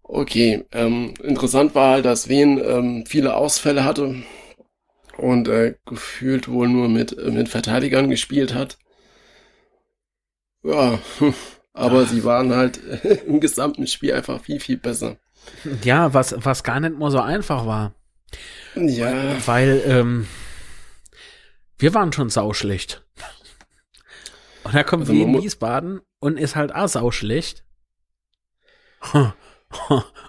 [0.03, 4.15] Okay, ähm, interessant war halt, dass Wien ähm, viele Ausfälle hatte
[5.19, 8.77] und äh, gefühlt wohl nur mit, äh, mit Verteidigern gespielt hat.
[10.63, 10.99] Ja,
[11.73, 12.07] aber Ach.
[12.07, 12.77] sie waren halt
[13.27, 15.17] im gesamten Spiel einfach viel, viel besser.
[15.83, 17.93] Ja, was, was gar nicht mal so einfach war.
[18.75, 19.11] Ja.
[19.11, 20.27] Weil, weil ähm,
[21.77, 23.05] wir waren schon sauschlecht.
[24.63, 27.63] Und da kommt also wie in Wiesbaden und ist halt auch sauschlecht.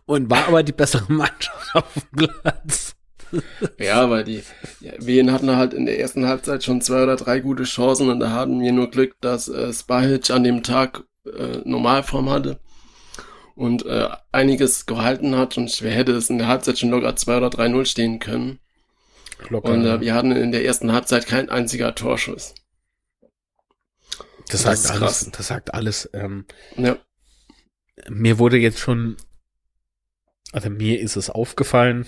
[0.04, 2.94] Und war aber die bessere Mannschaft auf dem Platz.
[3.78, 4.42] Ja, weil die
[4.80, 8.20] ja, Wien hatten halt in der ersten Halbzeit schon zwei oder drei gute Chancen und
[8.20, 12.60] da hatten wir nur Glück, dass äh, Spahic an dem Tag äh, Normalform hatte
[13.54, 17.36] und äh, einiges gehalten hat und wer hätte es in der Halbzeit schon locker 2
[17.36, 18.58] oder 3-0 stehen können.
[19.48, 22.54] Locker, und äh, wir hatten in der ersten Halbzeit kein einziger Torschuss.
[24.48, 25.30] Das, das sagt alles.
[25.30, 26.10] Das sagt alles.
[26.12, 26.98] Ähm, ja.
[28.08, 29.16] Mir wurde jetzt schon,
[30.52, 32.06] also mir ist es aufgefallen,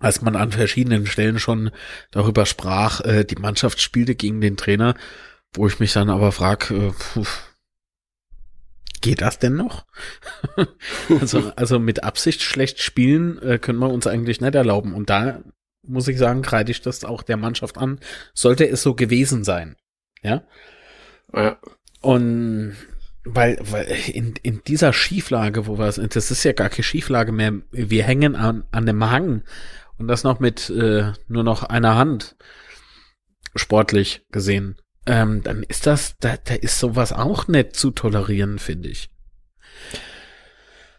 [0.00, 1.70] als man an verschiedenen Stellen schon
[2.10, 4.94] darüber sprach, äh, die Mannschaft spielte gegen den Trainer,
[5.52, 6.92] wo ich mich dann aber frag, äh,
[9.00, 9.84] geht das denn noch?
[11.20, 14.94] also, also mit Absicht schlecht spielen äh, können wir uns eigentlich nicht erlauben.
[14.94, 15.42] Und da
[15.86, 18.00] muss ich sagen, kreide ich das auch der Mannschaft an.
[18.34, 19.76] Sollte es so gewesen sein.
[20.22, 20.42] Ja.
[21.34, 21.58] ja.
[22.00, 22.76] Und
[23.24, 25.98] weil, weil in, in dieser Schieflage, wo wir das
[26.30, 29.42] ist ja gar keine Schieflage mehr, wir hängen an, an dem Hang
[30.00, 32.36] und das noch mit äh, nur noch einer Hand
[33.54, 38.90] sportlich gesehen ähm, dann ist das, da, da ist sowas auch nicht zu tolerieren, finde
[38.90, 39.10] ich.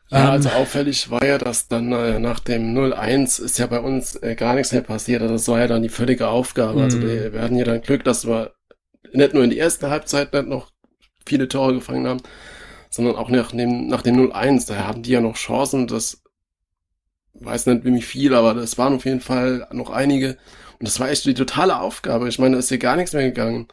[0.10, 3.80] Ja, ähm, also auffällig war ja, dass dann äh, nach dem 0-1 ist ja bei
[3.80, 5.22] uns äh, gar nichts mehr passiert.
[5.22, 6.82] Also das war ja dann die völlige Aufgabe.
[6.82, 7.02] Also mhm.
[7.02, 8.54] die, wir hatten ja dann Glück, dass wir
[9.14, 10.72] nicht nur in die erste Halbzeit nicht noch
[11.26, 12.22] viele Tore gefangen haben,
[12.90, 14.68] sondern auch nach dem, nach dem 0-1.
[14.68, 15.88] Da haben die ja noch Chancen.
[15.88, 16.24] Das
[17.34, 20.38] weiß nicht wie viel, aber das waren auf jeden Fall noch einige.
[20.80, 22.28] Und das war echt die totale Aufgabe.
[22.28, 23.68] Ich meine, da ist hier gar nichts mehr gegangen.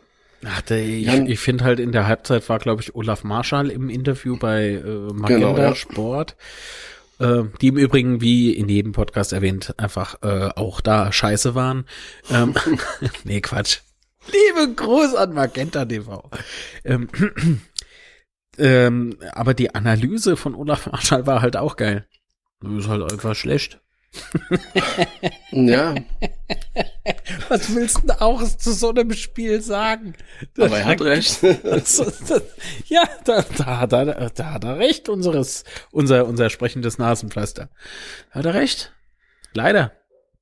[0.45, 3.89] Ach, der, ich, ich finde halt in der Halbzeit war, glaube ich, Olaf Marschall im
[3.89, 5.75] Interview bei äh, Magenta genau, ja.
[5.75, 6.37] Sport,
[7.19, 11.87] äh, die im Übrigen, wie in jedem Podcast erwähnt, einfach äh, auch da scheiße waren.
[12.31, 12.55] Ähm,
[13.25, 13.79] nee, Quatsch.
[14.27, 16.31] Liebe Gruß an Magenta TV.
[16.85, 17.09] Ähm,
[18.59, 22.07] ähm, aber die Analyse von Olaf Marschall war halt auch geil.
[22.61, 23.81] Das ist halt einfach schlecht
[25.51, 25.95] ja.
[27.49, 30.15] Was willst du auch zu so einem Spiel sagen?
[30.57, 31.43] Aber er hat recht.
[32.87, 37.71] ja, da, da, da, da hat er recht, unseres, unser, unser sprechendes Nasenpflaster.
[38.31, 38.93] Hat er recht.
[39.53, 39.93] Leider.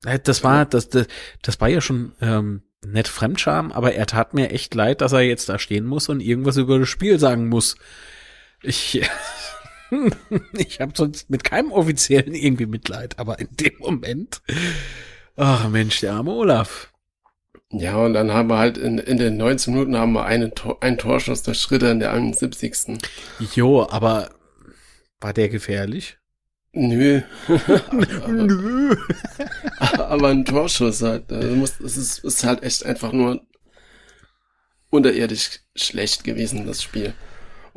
[0.05, 1.07] Äh, das war, das, das,
[1.41, 5.21] das war ja schon ähm, nicht Fremdscham, aber er tat mir echt leid, dass er
[5.21, 7.75] jetzt da stehen muss und irgendwas über das Spiel sagen muss.
[8.61, 9.01] Ich,
[10.53, 14.41] ich habe sonst mit keinem Offiziellen irgendwie Mitleid, aber in dem Moment,
[15.35, 16.91] ach Mensch, der arme Olaf.
[17.69, 20.81] Ja, und dann haben wir halt in, in den 19 Minuten haben wir einen, Tor,
[20.81, 22.97] einen Torschuss der Schritte in der 71.
[23.53, 24.29] Jo, aber
[25.19, 26.17] war der gefährlich?
[26.71, 27.21] Nö.
[28.27, 28.95] Nö.
[29.79, 31.31] aber ein Torschuss halt.
[31.31, 33.41] Also muss, es ist, ist halt echt einfach nur
[34.89, 37.13] unterirdisch schlecht gewesen, das Spiel.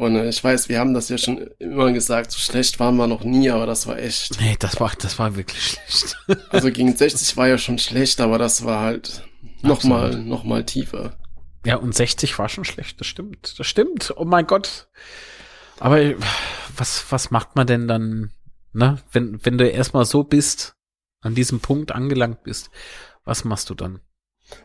[0.01, 3.07] Und äh, ich weiß, wir haben das ja schon immer gesagt, so schlecht waren wir
[3.07, 4.41] noch nie, aber das war echt.
[4.41, 6.17] Nee, das war, das war wirklich schlecht.
[6.49, 9.25] also gegen 60 war ja schon schlecht, aber das war halt
[9.61, 11.19] nochmal, noch mal tiefer.
[11.67, 14.15] Ja, und 60 war schon schlecht, das stimmt, das stimmt.
[14.17, 14.89] Oh mein Gott.
[15.79, 16.01] Aber
[16.75, 18.31] was, was macht man denn dann,
[18.73, 19.03] ne?
[19.13, 20.77] Wenn, wenn du erstmal so bist,
[21.21, 22.71] an diesem Punkt angelangt bist,
[23.27, 24.01] was machst du dann?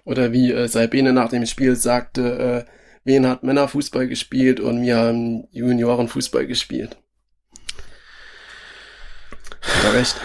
[0.05, 2.71] Oder wie äh, Salbene nach dem Spiel sagte, äh,
[3.05, 6.97] Wen hat Männerfußball gespielt und wir haben Juniorenfußball gespielt.
[9.61, 10.15] Hat recht.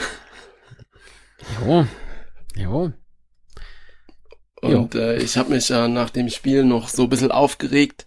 [1.63, 1.87] Jo,
[2.57, 2.93] jo.
[4.63, 8.07] Und äh, ich habe mich ja nach dem Spiel noch so ein bisschen aufgeregt.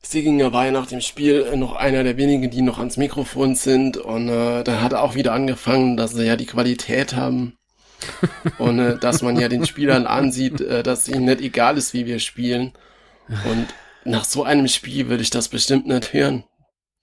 [0.00, 3.96] Sieginger war ja nach dem Spiel noch einer der wenigen, die noch ans Mikrofon sind.
[3.96, 7.56] Und äh, dann hat er auch wieder angefangen, dass sie ja die Qualität haben.
[8.58, 12.06] und äh, dass man ja den Spielern ansieht, äh, dass ihnen nicht egal ist, wie
[12.06, 12.72] wir spielen.
[13.44, 13.68] Und
[14.04, 16.44] nach so einem Spiel will ich das bestimmt nicht hören.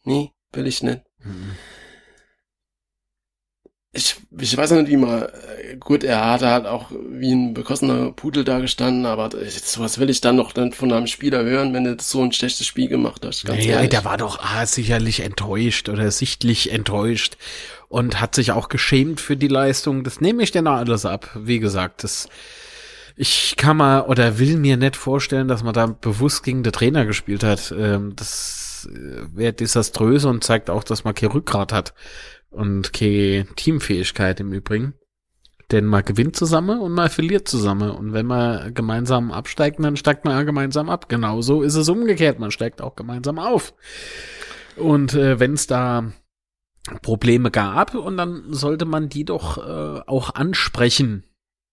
[0.04, 1.02] Nee, will ich nicht.
[1.24, 1.56] Mhm
[3.98, 8.12] ich, ich weiß nicht, wie man, äh, gut, er hat halt auch wie ein bekossener
[8.12, 11.86] Pudel da gestanden, aber sowas will ich dann noch dann von einem Spieler hören, wenn
[11.86, 13.44] er so ein schlechtes Spiel gemacht hat.
[13.44, 13.90] Ganz ja, ehrlich.
[13.90, 17.38] der war doch ah, sicherlich enttäuscht oder sichtlich enttäuscht
[17.90, 20.04] und hat sich auch geschämt für die Leistung.
[20.04, 21.32] Das nehme ich denn auch alles ab.
[21.36, 22.30] Wie gesagt, das,
[23.18, 27.06] ich kann mal oder will mir nicht vorstellen, dass man da bewusst gegen den Trainer
[27.06, 27.74] gespielt hat.
[27.76, 31.96] Ähm, das äh, wäre desaströs und zeigt auch, dass man kein Rückgrat hat
[32.52, 34.94] und keine Teamfähigkeit im Übrigen.
[35.72, 37.90] Denn man gewinnt zusammen und man verliert zusammen.
[37.90, 41.10] Und wenn man gemeinsam absteigt, dann steigt man ja gemeinsam ab.
[41.10, 42.40] Genauso ist es umgekehrt.
[42.40, 43.74] Man steigt auch gemeinsam auf.
[44.78, 46.12] Und äh, wenn es da
[47.02, 51.24] Probleme gab, und dann sollte man die doch äh, auch ansprechen.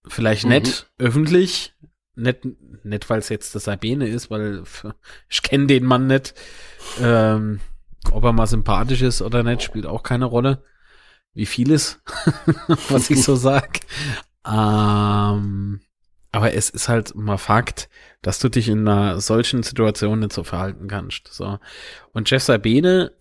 [0.07, 0.51] Vielleicht mhm.
[0.51, 1.75] nicht öffentlich,
[2.15, 2.47] nicht,
[2.85, 4.63] nicht weil es jetzt das Sabine ist, weil
[5.29, 6.35] ich kenne den Mann nicht.
[7.01, 7.61] Ähm,
[8.13, 10.63] ob er mal sympathisch ist oder nicht, spielt auch keine Rolle.
[11.33, 12.01] Wie vieles,
[12.89, 13.81] was ich so sag.
[14.47, 15.81] Ähm,
[16.31, 17.89] aber es ist halt mal Fakt,
[18.21, 21.29] dass du dich in einer solchen Situation nicht so verhalten kannst.
[21.33, 21.59] So.
[22.13, 23.13] Und Jeff Sabine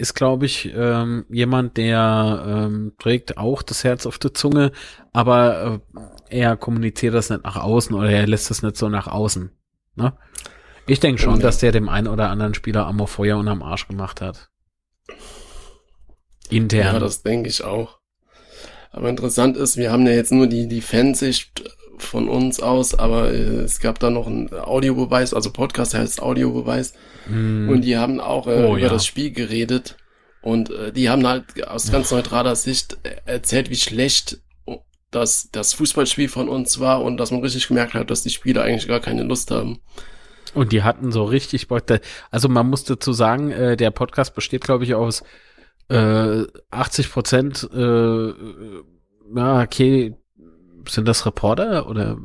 [0.00, 4.72] ist, glaube ich, ähm, jemand, der ähm, trägt auch das Herz auf der Zunge,
[5.12, 5.80] aber
[6.30, 9.50] äh, er kommuniziert das nicht nach außen oder er lässt es nicht so nach außen.
[9.96, 10.14] Ne?
[10.86, 13.86] Ich denke schon, dass der dem einen oder anderen Spieler am Feuer und am Arsch
[13.88, 14.50] gemacht hat.
[16.48, 16.94] Intern.
[16.94, 17.98] Ja, das denke ich auch.
[18.90, 21.62] Aber interessant ist, wir haben ja jetzt nur die, die Fansicht
[22.02, 26.94] von uns aus, aber äh, es gab da noch einen Audiobeweis, also Podcast heißt Audiobeweis.
[27.28, 27.68] Mm.
[27.68, 28.88] Und die haben auch äh, oh, über ja.
[28.88, 29.96] das Spiel geredet.
[30.42, 34.40] Und äh, die haben halt aus ganz neutraler Sicht erzählt, wie schlecht
[35.10, 38.62] das, das Fußballspiel von uns war und dass man richtig gemerkt hat, dass die Spieler
[38.62, 39.80] eigentlich gar keine Lust haben.
[40.54, 41.84] Und die hatten so richtig Bock.
[42.30, 45.22] Also man muss dazu sagen, äh, der Podcast besteht, glaube ich, aus
[45.88, 48.32] äh, 80 Prozent, äh,
[49.34, 50.14] ja, okay,
[50.88, 52.18] sind das Reporter oder?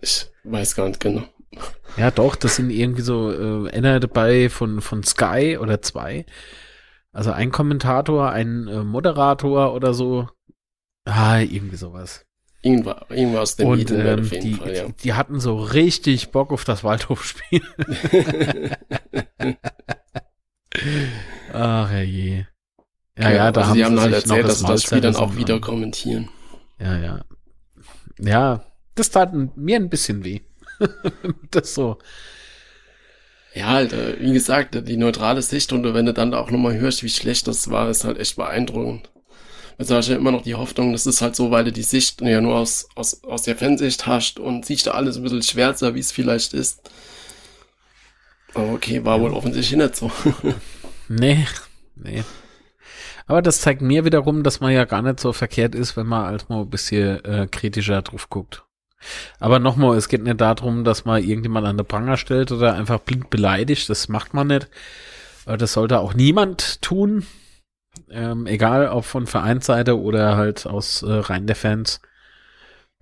[0.00, 1.24] Ich weiß gar nicht genau.
[1.96, 3.32] Ja, doch, das sind irgendwie so
[3.66, 6.26] äh, einer dabei von, von Sky oder zwei.
[7.12, 10.28] Also ein Kommentator, ein äh, Moderator oder so.
[11.04, 12.26] Ah, irgendwie sowas.
[12.62, 14.84] Irgendwas, irgendwas dem Und ähm, auf jeden die, Fall, ja.
[15.02, 17.62] die, hatten so richtig Bock auf das Waldhofspiel.
[21.52, 22.44] Ach je.
[23.16, 25.36] Ja, ja, ja da also haben sie haben halt erzählt, dass das Spiel dann auch
[25.36, 26.28] wieder kommentieren.
[26.78, 27.24] Ja, ja.
[28.18, 28.64] Ja,
[28.94, 30.40] das tat mir ein bisschen weh.
[31.50, 31.98] das so.
[33.54, 37.08] Ja, halt, wie gesagt, die neutrale Sicht und wenn du dann auch nochmal hörst, wie
[37.08, 39.10] schlecht das war, ist halt echt beeindruckend.
[39.78, 41.82] Also hast du ja immer noch die Hoffnung, das ist halt so, weil du die
[41.84, 45.42] Sicht ja nur aus, aus, aus der Fansicht hast und siehst da alles ein bisschen
[45.42, 46.90] schwärzer, wie es vielleicht ist.
[48.54, 50.10] Aber okay, war wohl offensichtlich nicht so.
[51.08, 51.46] nee,
[51.94, 52.24] nee.
[53.28, 56.24] Aber das zeigt mir wiederum, dass man ja gar nicht so verkehrt ist, wenn man
[56.24, 58.64] als mal ein bisschen äh, kritischer drauf guckt.
[59.38, 62.98] Aber nochmal, es geht nicht darum, dass man irgendjemand an der Pranger stellt oder einfach
[63.00, 63.88] blind beleidigt.
[63.90, 64.68] Das macht man nicht.
[65.44, 67.26] Das sollte auch niemand tun.
[68.10, 72.00] Ähm, egal ob von Vereinsseite oder halt aus äh, Reihen der Fans.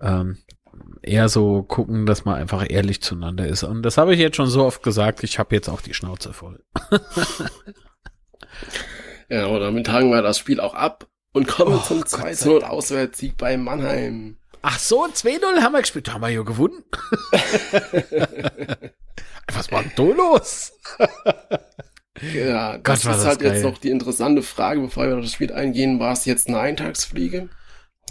[0.01, 0.37] Ähm,
[1.01, 3.63] eher so gucken, dass man einfach ehrlich zueinander ist.
[3.63, 6.33] Und das habe ich jetzt schon so oft gesagt, ich habe jetzt auch die Schnauze
[6.33, 6.63] voll.
[9.29, 13.37] ja, und damit haken wir das Spiel auch ab und kommen oh, zum 2-0 Auswärtssieg
[13.37, 14.37] bei Mannheim.
[14.61, 16.83] Ach so, 2-0 haben wir gespielt, da haben wir ja gewonnen.
[19.53, 20.73] Was war denn da los?
[22.33, 23.53] ja, das Gott, ist halt geil.
[23.53, 25.99] jetzt noch die interessante Frage, bevor wir auf das Spiel eingehen.
[25.99, 27.49] War es jetzt eine Eintagsfliege?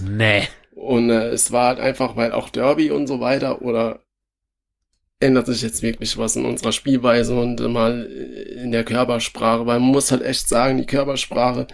[0.01, 0.49] Nee.
[0.75, 4.06] Und äh, es war halt einfach, weil auch Derby und so weiter oder
[5.21, 9.91] ändert sich jetzt wirklich was in unserer Spielweise und mal in der Körpersprache, weil man
[9.91, 11.67] muss halt echt sagen, die Körpersprache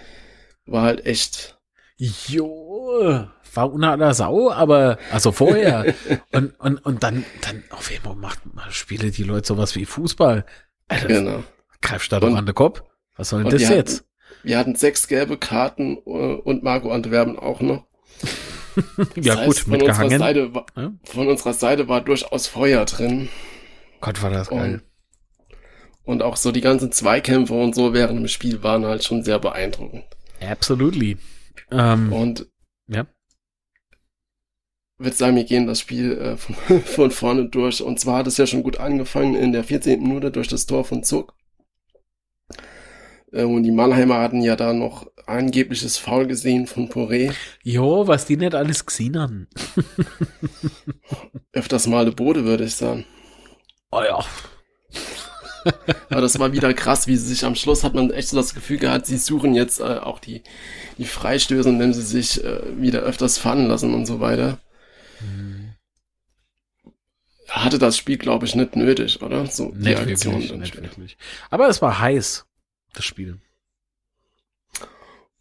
[0.67, 1.59] war halt echt.
[1.97, 5.95] Jo, war unter aller Sau, aber also vorher
[6.33, 10.45] und und und dann dann auf einmal macht man Spiele die Leute sowas wie Fußball.
[10.89, 11.45] Alter, genau.
[11.81, 12.83] Greifst da doch an den Kopf.
[13.17, 13.99] Was soll denn das jetzt?
[13.99, 14.09] Hatten,
[14.45, 17.87] wir hatten sechs gelbe Karten äh, und Marco Antwerpen auch noch.
[19.17, 20.93] ja heißt, gut, mit unserer Seite war, ja?
[21.05, 23.29] Von unserer Seite war durchaus Feuer drin.
[24.01, 24.83] Gott, war das geil.
[26.05, 29.23] Und, und auch so die ganzen Zweikämpfe und so während dem Spiel waren halt schon
[29.23, 30.05] sehr beeindruckend.
[30.41, 31.17] Absolutely.
[31.71, 32.49] Ähm, und
[32.89, 33.07] ja.
[34.99, 37.83] würde sagen, wir gehen das Spiel äh, von, von, vorne durch.
[37.83, 40.03] Und zwar hat es ja schon gut angefangen in der 14.
[40.03, 41.35] Minute durch das Tor von Zuck.
[43.33, 47.35] Äh, und die Mannheimer hatten ja da noch angebliches Foul gesehen von Poré.
[47.63, 49.49] Jo, was die nicht alles gesehen haben.
[51.53, 53.05] Öfters mal eine Bode, würde ich sagen.
[53.91, 54.25] Oh ja.
[56.11, 58.55] Aber das war wieder krass, wie sie sich am Schluss hat man echt so das
[58.55, 60.43] Gefühl gehabt, sie suchen jetzt äh, auch die,
[60.99, 64.59] die Freistöße, indem sie sich äh, wieder öfters fallen lassen und so weiter.
[65.21, 65.75] Mhm.
[67.49, 69.47] Hatte das Spiel, glaube ich, nicht nötig, oder?
[69.47, 71.17] So nicht die Aktion wirklich, nicht wirklich.
[71.51, 72.47] Aber es war heiß,
[72.95, 73.39] das Spiel.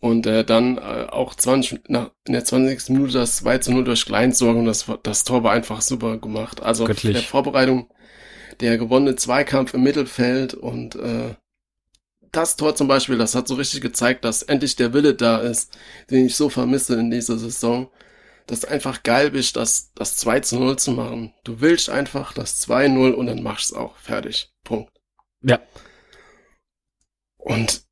[0.01, 2.89] Und äh, dann äh, auch 20, nach, in der 20.
[2.89, 4.65] Minute das 2 zu 0 durch Kleinsorgen.
[4.65, 6.61] Das, das Tor war einfach super gemacht.
[6.61, 7.13] Also Göttlich.
[7.13, 7.87] der Vorbereitung
[8.59, 11.35] der gewonnene Zweikampf im Mittelfeld und äh,
[12.31, 15.77] das Tor zum Beispiel, das hat so richtig gezeigt, dass endlich der Wille da ist,
[16.09, 17.91] den ich so vermisse in dieser Saison.
[18.47, 21.33] Dass du einfach geil bist, das, das 2 zu 0 zu machen.
[21.43, 23.97] Du willst einfach das 2-0 und dann machst du es auch.
[23.97, 24.51] Fertig.
[24.63, 24.91] Punkt.
[25.43, 25.59] Ja.
[27.37, 27.83] Und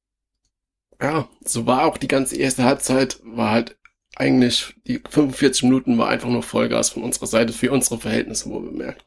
[1.01, 3.77] ja, so war auch die ganze erste Halbzeit, war halt
[4.15, 8.59] eigentlich, die 45 Minuten war einfach nur Vollgas von unserer Seite für unsere Verhältnisse, wo
[8.59, 9.05] bemerkt.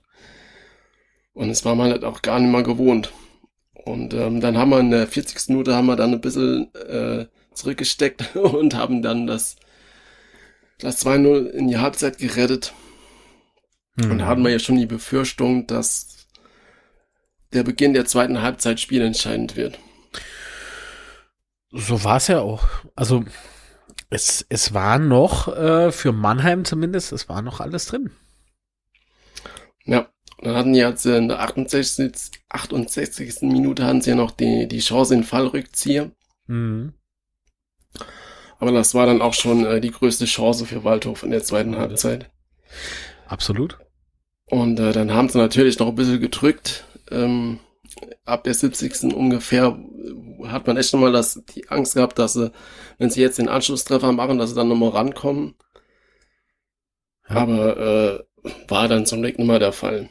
[1.34, 3.12] Und es war man halt auch gar nicht mal gewohnt.
[3.84, 5.48] Und ähm, dann haben wir in der 40.
[5.48, 9.56] Minute haben wir dann ein bisschen äh, zurückgesteckt und haben dann das,
[10.78, 12.72] das 2-0 in die Halbzeit gerettet.
[13.96, 14.12] Mhm.
[14.12, 16.26] Und da hatten wir ja schon die Befürchtung, dass
[17.52, 19.78] der Beginn der zweiten Halbzeit spielentscheidend wird.
[21.72, 22.62] So war es ja auch.
[22.94, 23.24] Also
[24.10, 28.10] es, es war noch, äh, für Mannheim zumindest, es war noch alles drin.
[29.84, 30.08] Ja,
[30.38, 32.30] dann hatten die jetzt in der 68.
[32.50, 33.42] 68.
[33.42, 36.10] Minute hatten sie ja noch die, die Chance in Fallrückzieher.
[36.46, 36.92] Mhm.
[38.58, 41.76] Aber das war dann auch schon äh, die größte Chance für Waldhof in der zweiten
[41.76, 42.30] Halbzeit.
[43.26, 43.78] Absolut.
[44.46, 46.84] Und äh, dann haben sie natürlich noch ein bisschen gedrückt.
[47.10, 47.58] Ähm,
[48.24, 49.14] ab der 70.
[49.14, 49.78] ungefähr
[50.44, 52.52] hat man echt nochmal das, die Angst gehabt, dass sie,
[52.98, 55.54] wenn sie jetzt den Anschlusstreffer machen, dass sie dann nochmal rankommen.
[57.28, 57.36] Ja.
[57.36, 57.76] Aber
[58.44, 60.08] äh, war dann zum Glück nicht mehr der Fall.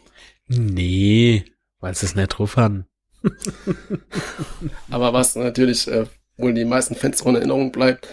[0.48, 1.46] Nee,
[1.80, 2.86] weil sie es nicht drauf haben.
[4.90, 6.06] Aber was natürlich äh,
[6.38, 8.08] wohl die meisten Fans in Erinnerung bleibt,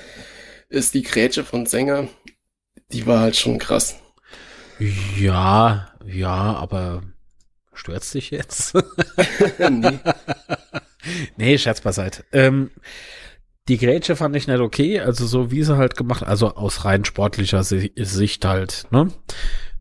[0.69, 2.09] ist die Grätsche von Sänger.
[2.93, 3.97] Die war halt schon krass.
[5.19, 7.03] Ja, ja, aber
[7.79, 8.75] Stört's dich jetzt?
[9.71, 9.99] nee.
[11.37, 12.25] nee, Scherz beiseite.
[12.33, 12.71] Ähm,
[13.69, 17.05] die Grätsche fand ich nicht okay, also so wie sie halt gemacht, also aus rein
[17.05, 19.13] sportlicher Sicht halt, ne?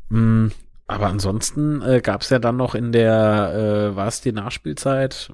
[0.10, 0.50] Mm,
[0.86, 5.32] aber ansonsten äh, gab es ja dann noch in der, äh, war es die Nachspielzeit?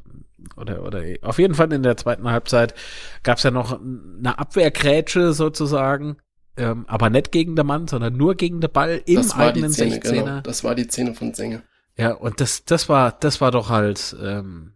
[0.55, 2.75] Oder, oder auf jeden Fall in der zweiten Halbzeit
[3.23, 6.17] gab es ja noch eine Abwehrgrätsche sozusagen,
[6.55, 10.11] ähm, aber nicht gegen den Mann, sondern nur gegen den Ball im eigenen 16er.
[10.11, 10.41] Genau.
[10.41, 11.63] Das war die Szene von Sänger.
[11.97, 14.73] Ja, und das, das war, das war doch halt, ähm,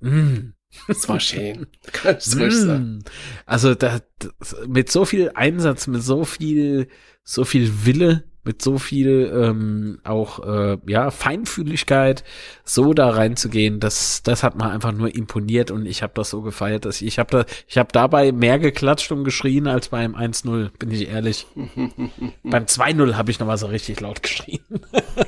[0.00, 0.54] mm.
[0.88, 1.66] Das war schön.
[2.02, 3.04] Du mm.
[3.46, 6.88] Also da, das, mit so viel Einsatz, mit so viel,
[7.22, 12.24] so viel Wille mit so viel ähm, auch äh, ja Feinfühligkeit
[12.64, 16.42] so da reinzugehen, das das hat mir einfach nur imponiert und ich habe das so
[16.42, 20.16] gefeiert, dass ich, ich habe da ich habe dabei mehr geklatscht und geschrien als beim
[20.16, 21.46] 1-0, bin ich ehrlich.
[22.42, 24.60] beim 2-0 habe ich noch mal so richtig laut geschrien.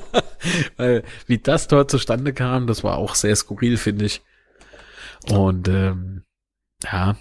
[0.77, 4.21] Weil wie das Tor zustande kam, das war auch sehr skurril, finde ich.
[5.29, 6.23] Und ähm,
[6.83, 7.15] ja.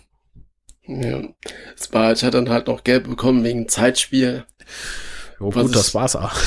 [0.87, 1.23] Ja,
[1.75, 4.45] es war, ich hatte dann halt noch gelb bekommen wegen Zeitspiel.
[5.41, 6.35] Oh, gut, das war's auch.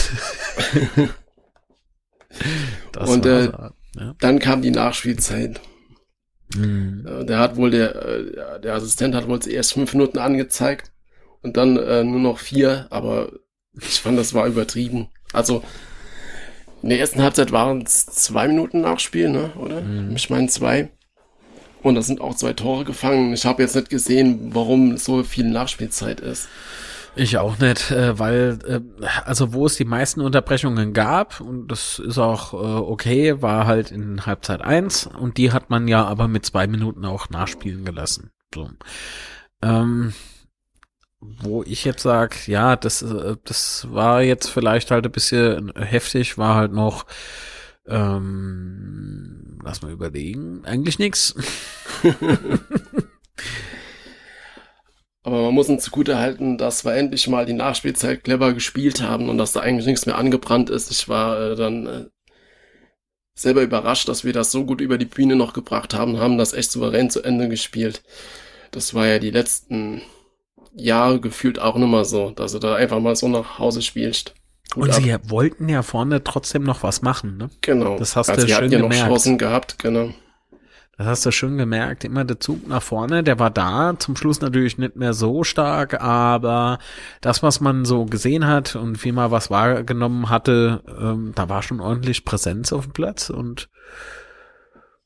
[2.92, 3.52] das und war's äh,
[4.00, 4.16] ja.
[4.20, 5.60] dann kam die Nachspielzeit.
[6.56, 7.06] Mhm.
[7.08, 10.92] Äh, der hat wohl der, äh, der Assistent hat wohl erst fünf Minuten angezeigt
[11.42, 13.32] und dann äh, nur noch vier, aber
[13.74, 15.10] ich fand, das war übertrieben.
[15.34, 15.64] Also
[16.82, 19.52] in der ersten Halbzeit waren es zwei Minuten Nachspiel, ne?
[19.58, 19.82] Oder?
[19.82, 20.16] Mhm.
[20.16, 20.90] Ich meine zwei.
[21.84, 23.34] Und da sind auch zwei Tore gefangen.
[23.34, 26.50] Ich habe jetzt nicht gesehen, warum so viel Nachspielzeit ist.
[27.18, 32.00] Ich auch nicht, äh, weil äh, also wo es die meisten Unterbrechungen gab und das
[32.00, 36.28] ist auch äh, okay, war halt in Halbzeit eins und die hat man ja aber
[36.28, 38.32] mit zwei Minuten auch nachspielen gelassen.
[38.54, 38.70] So.
[39.64, 40.14] Ähm,
[41.20, 43.04] wo ich jetzt sag, ja, das
[43.44, 47.06] das war jetzt vielleicht halt ein bisschen heftig, war halt noch
[47.88, 51.34] ähm, lass mal überlegen, eigentlich nix.
[55.28, 59.28] Aber man muss uns zugute halten, dass wir endlich mal die Nachspielzeit clever gespielt haben
[59.28, 60.90] und dass da eigentlich nichts mehr angebrannt ist.
[60.90, 62.06] Ich war äh, dann äh,
[63.36, 66.54] selber überrascht, dass wir das so gut über die Bühne noch gebracht haben, haben das
[66.54, 68.04] echt souverän zu Ende gespielt.
[68.72, 70.02] Das war ja die letzten
[70.74, 74.34] Jahre gefühlt auch nicht mehr so, dass du da einfach mal so nach Hause spielst.
[74.72, 75.04] Gut und ab.
[75.04, 77.50] sie wollten ja vorne trotzdem noch was machen, ne?
[77.60, 78.00] Genau.
[78.00, 79.04] Das hast also du schön ja gemerkt.
[79.04, 80.14] noch Chancen gehabt, genau.
[80.98, 84.42] Das hast du schon gemerkt, immer der Zug nach vorne, der war da, zum Schluss
[84.42, 86.80] natürlich nicht mehr so stark, aber
[87.22, 91.62] das, was man so gesehen hat und wie man was wahrgenommen hatte, ähm, da war
[91.62, 93.70] schon ordentlich Präsenz auf dem Platz und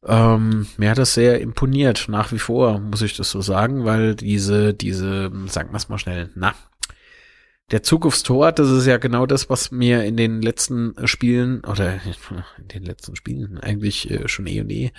[0.07, 4.15] ähm, mir hat das sehr imponiert, nach wie vor, muss ich das so sagen, weil
[4.15, 6.53] diese, diese, sagen wir mal schnell, na,
[7.71, 11.63] der Zug aufs Tor, das ist ja genau das, was mir in den letzten Spielen
[11.63, 11.93] oder
[12.57, 14.91] in den letzten Spielen eigentlich äh, schon eh und eh,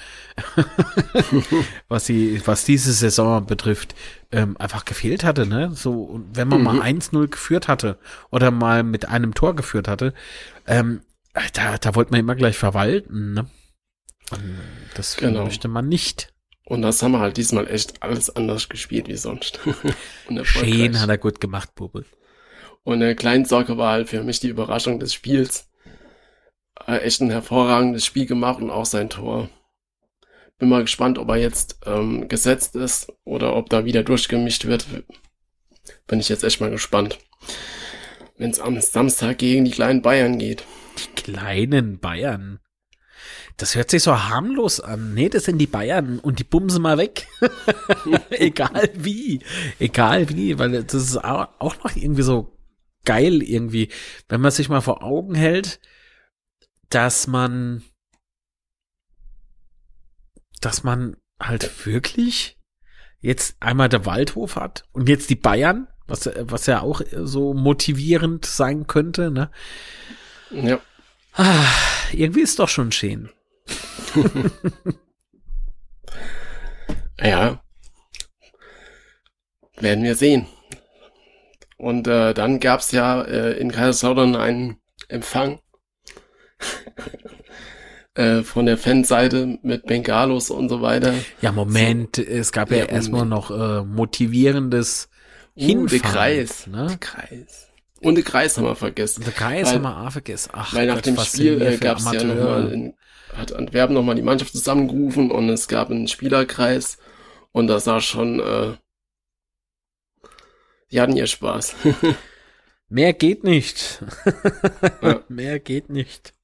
[1.89, 3.95] was sie, was diese Saison betrifft,
[4.31, 5.73] ähm, einfach gefehlt hatte, ne?
[5.75, 6.65] So, wenn man mhm.
[6.65, 7.99] mal 1-0 geführt hatte
[8.31, 10.15] oder mal mit einem Tor geführt hatte,
[10.67, 11.03] ähm,
[11.53, 13.51] da, da wollte man immer gleich verwalten, ne?
[14.31, 14.59] Und
[14.95, 15.45] das genau.
[15.45, 16.33] möchte man nicht.
[16.65, 19.61] Und das haben wir halt diesmal echt alles anders gespielt wie sonst.
[20.45, 22.07] Schön hat er gut gemacht, Bubel.
[22.85, 25.69] Und der Kleinsocke war halt für mich die Überraschung des Spiels.
[26.87, 29.49] Äh, echt ein hervorragendes Spiel gemacht und auch sein Tor.
[30.59, 34.87] Bin mal gespannt, ob er jetzt ähm, gesetzt ist oder ob da wieder durchgemischt wird.
[36.07, 37.19] Bin ich jetzt echt mal gespannt.
[38.37, 40.65] Wenn es am Samstag gegen die kleinen Bayern geht.
[40.99, 42.59] Die kleinen Bayern.
[43.57, 45.15] Das hört sich so harmlos an.
[45.15, 47.29] Nee, das sind die Bayern und die bumsen mal weg.
[48.31, 49.41] Egal wie.
[49.79, 52.57] Egal wie, weil das ist auch noch irgendwie so
[53.05, 53.89] geil irgendwie,
[54.29, 55.81] wenn man sich mal vor Augen hält,
[56.89, 57.83] dass man,
[60.61, 62.59] dass man halt wirklich
[63.21, 68.45] jetzt einmal der Waldhof hat und jetzt die Bayern, was, was ja auch so motivierend
[68.45, 69.51] sein könnte, ne?
[70.51, 70.81] Ja.
[71.35, 71.65] Ah,
[72.13, 73.31] irgendwie ist doch schon schön.
[77.19, 77.63] ja.
[79.77, 80.47] Werden wir sehen.
[81.83, 84.77] Und äh, dann gab's ja äh, in Kaiserslautern einen
[85.09, 85.59] Empfang
[88.15, 91.13] äh, von der Fanseite mit Bengalos und so weiter.
[91.41, 95.09] Ja, Moment, so, es gab ja, ja erstmal noch äh, motivierendes
[95.57, 95.83] Hinfahren.
[95.83, 96.97] Uh, der Kreis, ne?
[97.01, 97.69] Kreis.
[98.01, 99.25] Und der Kreis haben wir vergessen.
[99.25, 100.51] Der Kreis weil, haben wir auch vergessen.
[100.53, 102.95] Ach, weil nach Gott, dem Spiel äh, gab es ja nochmal,
[103.37, 106.99] hat Antwerpen nochmal die Mannschaft zusammengerufen und es gab einen Spielerkreis
[107.51, 108.75] und das sah schon äh,
[110.93, 111.75] die hatten ihr Spaß.
[112.89, 114.03] Mehr geht nicht.
[115.01, 115.25] ja.
[115.29, 116.35] Mehr geht nicht.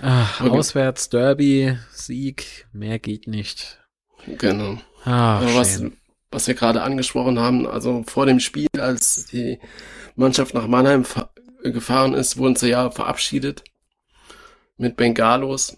[0.00, 0.50] Ach, okay.
[0.50, 3.80] Auswärts, Derby, Sieg, mehr geht nicht.
[4.26, 4.78] Genau.
[5.04, 5.82] Ach, was,
[6.30, 9.58] was wir gerade angesprochen haben, also vor dem Spiel, als die
[10.14, 11.04] Mannschaft nach Mannheim
[11.64, 13.64] gefahren ist, wurden sie ja verabschiedet
[14.76, 15.76] mit Bengalos.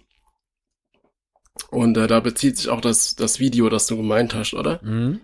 [1.70, 4.80] Und äh, da bezieht sich auch das, das Video, das du gemeint hast, oder?
[4.82, 5.20] Mhm.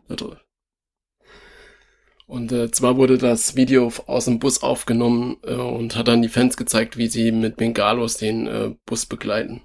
[2.27, 6.29] Und äh, zwar wurde das Video aus dem Bus aufgenommen äh, und hat dann die
[6.29, 9.62] Fans gezeigt, wie sie mit Bengalos den äh, Bus begleiten.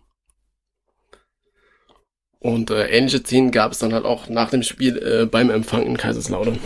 [2.37, 5.83] Und äh, ähnliche Szenen gab es dann halt auch nach dem Spiel äh, beim Empfang
[5.83, 6.59] in Kaiserslautern.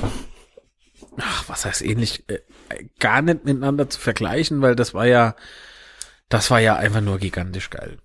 [1.17, 2.25] Ach, was heißt ähnlich?
[2.27, 2.39] Äh,
[2.99, 5.35] gar nicht miteinander zu vergleichen, weil das war ja,
[6.27, 7.99] das war ja einfach nur gigantisch geil.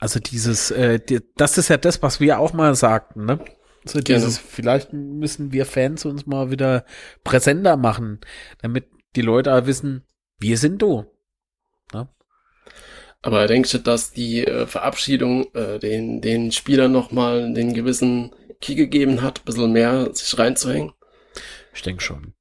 [0.00, 3.38] Also dieses, äh, die, das ist ja das, was wir auch mal sagten, ne?
[3.84, 4.48] So dieses, Gerne.
[4.48, 6.84] vielleicht müssen wir Fans uns mal wieder
[7.24, 8.20] präsenter machen,
[8.60, 10.04] damit die Leute wissen,
[10.38, 11.04] wir sind du.
[11.92, 12.08] Ja?
[13.22, 18.74] Aber denkst du, dass die äh, Verabschiedung äh, den, den Spielern nochmal den gewissen Key
[18.74, 20.92] gegeben hat, ein bisschen mehr sich reinzuhängen?
[21.74, 22.34] Ich denke schon.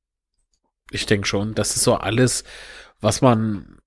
[0.92, 2.44] ich denke schon, das ist so alles,
[3.00, 3.80] was man,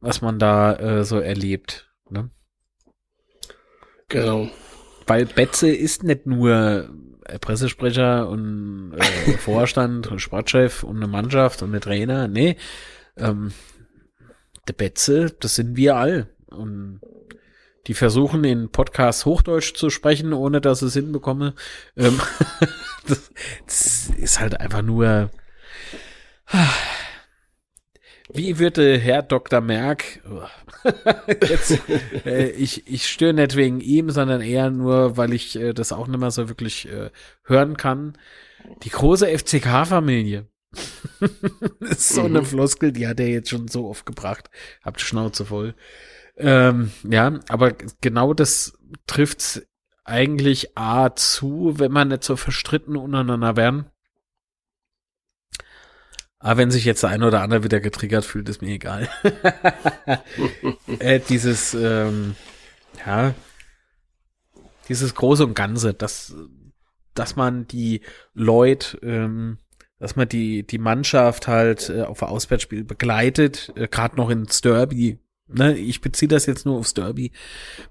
[0.00, 1.90] was man da äh, so erlebt.
[2.08, 2.30] Ne?
[4.08, 4.48] Genau.
[5.08, 6.90] Weil Betze ist nicht nur
[7.40, 12.28] Pressesprecher und äh, Vorstand und Sportchef und eine Mannschaft und eine Trainer.
[12.28, 12.56] Nee,
[13.16, 13.52] ähm,
[14.66, 16.28] der Betze, das sind wir all.
[16.46, 17.00] Und
[17.86, 21.54] die versuchen in Podcasts Hochdeutsch zu sprechen, ohne dass sie es hinbekomme.
[21.96, 22.20] Ähm,
[23.06, 23.30] das,
[23.66, 25.30] das ist halt einfach nur.
[28.30, 29.60] Wie würde Herr Dr.
[29.60, 30.20] Merck,
[31.48, 31.80] jetzt,
[32.26, 36.06] äh, ich, ich störe nicht wegen ihm, sondern eher nur, weil ich äh, das auch
[36.06, 37.10] nicht mehr so wirklich äh,
[37.44, 38.18] hören kann.
[38.82, 40.46] Die große FCK-Familie.
[41.80, 42.46] ist so eine mhm.
[42.46, 44.50] Floskel, die hat er jetzt schon so oft gebracht.
[44.82, 45.74] Habt Schnauze voll.
[46.36, 49.62] Ähm, ja, aber genau das trifft's
[50.04, 53.86] eigentlich A zu, wenn man nicht so verstritten untereinander werden.
[56.40, 59.08] Aber wenn sich jetzt der eine oder andere wieder getriggert fühlt, ist mir egal.
[61.00, 62.36] äh, dieses, ähm,
[63.04, 63.34] ja,
[64.88, 66.34] dieses Große und Ganze, dass,
[67.14, 68.02] dass man die
[68.34, 69.58] Leute, ähm,
[69.98, 75.18] dass man die, die Mannschaft halt äh, auf Auswärtsspiel begleitet, äh, gerade noch ins Derby.
[75.50, 77.32] Ne, ich beziehe das jetzt nur aufs Derby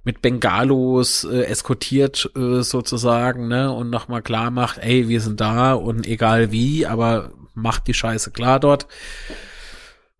[0.03, 5.73] mit Bengalos äh, eskortiert äh, sozusagen, ne, und nochmal klar macht, ey, wir sind da
[5.73, 8.87] und egal wie, aber macht die Scheiße klar dort.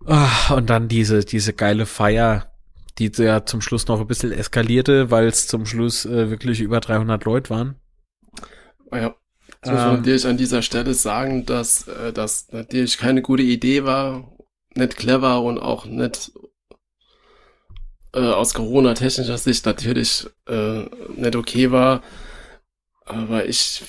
[0.06, 2.52] Ah, und dann diese, diese geile Feier,
[2.98, 6.80] die ja zum Schluss noch ein bisschen eskalierte, weil es zum Schluss äh, wirklich über
[6.80, 7.76] 300 Leute waren.
[8.92, 9.16] Ja.
[9.62, 13.44] Das muss man ähm, natürlich an dieser Stelle sagen, dass äh, das natürlich keine gute
[13.44, 14.32] Idee war,
[14.76, 16.32] nicht clever und auch nicht
[18.14, 20.84] äh, aus Corona-technischer Sicht natürlich äh,
[21.16, 22.02] nicht okay war.
[23.06, 23.84] Aber ich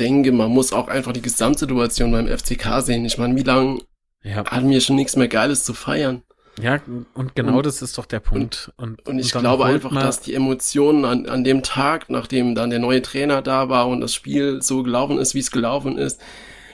[0.00, 3.04] denke, man muss auch einfach die Gesamtsituation beim FCK sehen.
[3.04, 3.80] Ich meine, wie lange
[4.22, 4.44] ja.
[4.44, 6.22] hatten wir schon nichts mehr Geiles zu feiern?
[6.60, 6.80] Ja,
[7.14, 8.72] und genau und, das ist doch der Punkt.
[8.76, 12.70] Und, und, und ich glaube einfach, dass die Emotionen an, an dem Tag, nachdem dann
[12.70, 16.20] der neue Trainer da war und das Spiel so gelaufen ist, wie es gelaufen ist,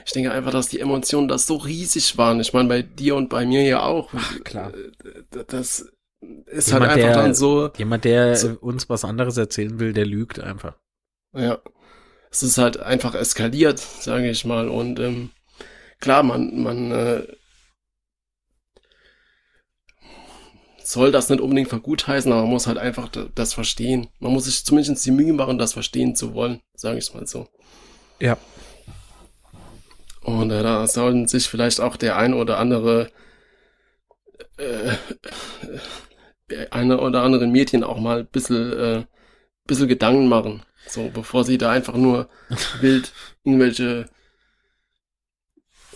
[0.05, 2.39] ich denke einfach, dass die Emotionen das so riesig waren.
[2.39, 4.09] Ich meine, bei dir und bei mir ja auch.
[4.15, 4.71] Ach, klar.
[5.47, 5.91] Das
[6.45, 7.69] ist jemand, halt einfach der, dann so.
[7.77, 10.75] Jemand, der so, uns was anderes erzählen will, der lügt einfach.
[11.35, 11.59] Ja
[12.37, 14.69] es ist halt einfach eskaliert, sage ich mal.
[14.69, 15.31] Und ähm,
[15.99, 17.23] klar, man, man äh,
[20.83, 24.07] soll das nicht unbedingt vergutheißen, aber man muss halt einfach das verstehen.
[24.19, 27.47] Man muss sich zumindest die Mühe machen, das verstehen zu wollen, sage ich mal so.
[28.19, 28.37] Ja.
[30.21, 33.09] Und äh, da sollen sich vielleicht auch der ein oder andere
[34.57, 34.93] äh,
[36.49, 39.05] äh, eine oder andere Mädchen auch mal ein bisschen, äh,
[39.67, 40.63] bisschen Gedanken machen.
[40.87, 42.29] So, bevor sie da einfach nur
[42.81, 43.11] wild
[43.43, 44.09] irgendwelche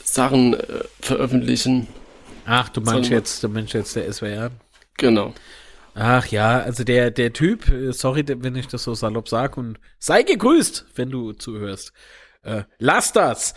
[0.03, 1.87] Sachen äh, veröffentlichen.
[2.45, 4.51] Ach, du meinst jetzt, du meinst jetzt der SWR?
[4.97, 5.33] Genau.
[5.93, 9.79] Ach ja, also der, der Typ, äh, sorry, wenn ich das so salopp sag und
[9.99, 11.91] sei gegrüßt, wenn du zuhörst.
[12.43, 13.53] Äh, lass das!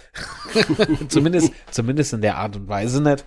[1.09, 3.25] zumindest, zumindest in der Art und Weise nicht.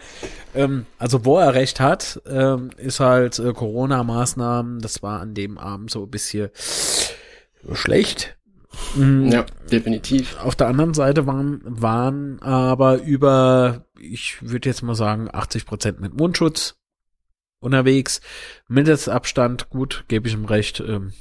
[0.53, 5.57] Ähm, also wo er recht hat, ähm, ist halt äh, Corona-Maßnahmen, das war an dem
[5.57, 6.49] Abend so ein bisschen
[7.73, 8.37] schlecht.
[8.95, 9.31] Mhm.
[9.31, 10.37] Ja, definitiv.
[10.39, 15.99] Auf der anderen Seite waren, waren aber über, ich würde jetzt mal sagen, 80 Prozent
[15.99, 16.75] mit Mundschutz
[17.59, 18.21] unterwegs.
[18.67, 20.79] Mindestabstand, gut, gebe ich ihm recht.
[20.79, 21.13] Ähm,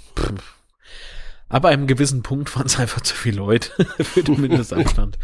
[1.48, 3.70] aber einem gewissen Punkt waren es einfach zu viele Leute
[4.00, 5.18] für den Mindestabstand.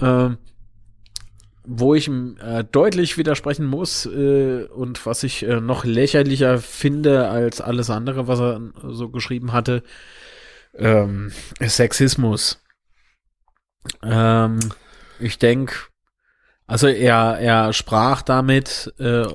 [0.00, 0.38] ähm,
[1.64, 7.28] wo ich ihm äh, deutlich widersprechen muss äh, und was ich äh, noch lächerlicher finde
[7.28, 9.84] als alles andere, was er so geschrieben hatte,
[10.74, 11.30] ähm,
[11.60, 12.60] Sexismus.
[14.02, 14.58] Ähm,
[15.20, 15.74] ich denke,
[16.66, 19.26] also er, er sprach damit äh,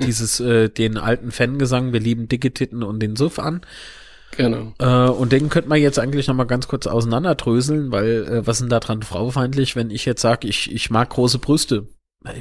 [0.00, 3.60] dieses äh, den alten Fangesang, wir lieben dicke Titten und den Suff an.
[4.32, 4.74] Genau.
[4.78, 8.70] Äh, und den könnte man jetzt eigentlich nochmal ganz kurz auseinanderdröseln, weil äh, was sind
[8.70, 11.88] da dran frauenfeindlich, wenn ich jetzt sage, ich, ich mag große Brüste?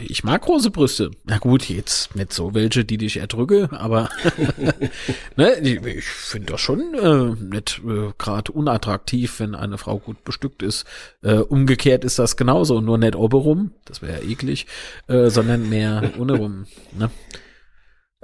[0.08, 1.12] Ich mag große Brüste.
[1.26, 4.10] Na gut, jetzt nicht so welche, die dich erdrücke, aber
[5.36, 10.24] ne, ich, ich finde das schon äh, nicht äh, gerade unattraktiv, wenn eine Frau gut
[10.24, 10.86] bestückt ist.
[11.22, 14.66] Äh, umgekehrt ist das genauso, nur nicht oberum, das wäre ja eklig,
[15.08, 16.66] äh, sondern mehr untenrum.
[16.98, 17.12] Ne?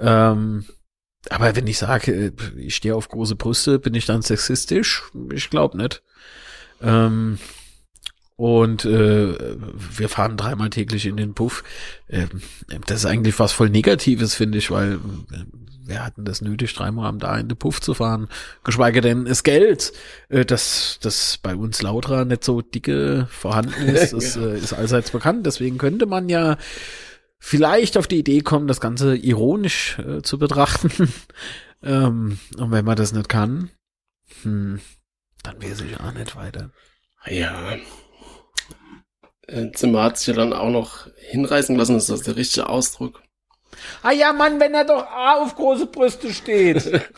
[0.00, 0.64] Ähm,
[1.30, 5.02] aber wenn ich sage, äh, ich stehe auf große Brüste, bin ich dann sexistisch?
[5.32, 6.02] Ich glaube nicht.
[6.82, 7.38] Ähm,
[8.36, 9.34] und äh,
[9.96, 11.62] wir fahren dreimal täglich in den Puff.
[12.08, 12.28] Ähm,
[12.86, 15.44] das ist eigentlich was voll Negatives, finde ich, weil äh,
[15.84, 18.28] wer hat denn das nötig, dreimal am Tag in den Puff zu fahren?
[18.64, 19.92] Geschweige denn das Geld,
[20.28, 24.46] äh, das, das bei uns Lautra nicht so dicke vorhanden ist, das ja.
[24.46, 25.46] äh, ist allseits bekannt.
[25.46, 26.56] Deswegen könnte man ja
[27.42, 31.12] vielleicht auf die Idee kommen, das Ganze ironisch äh, zu betrachten.
[31.82, 33.70] ähm, und wenn man das nicht kann,
[34.42, 34.80] hm,
[35.42, 36.70] dann weiß ich auch nicht weiter.
[37.26, 37.76] Ja.
[39.48, 43.20] Äh, Zimmer hat sich ja dann auch noch hinreißen lassen, das ist der richtige Ausdruck.
[44.02, 46.84] Ah ja, Mann, wenn er doch auf große Brüste steht.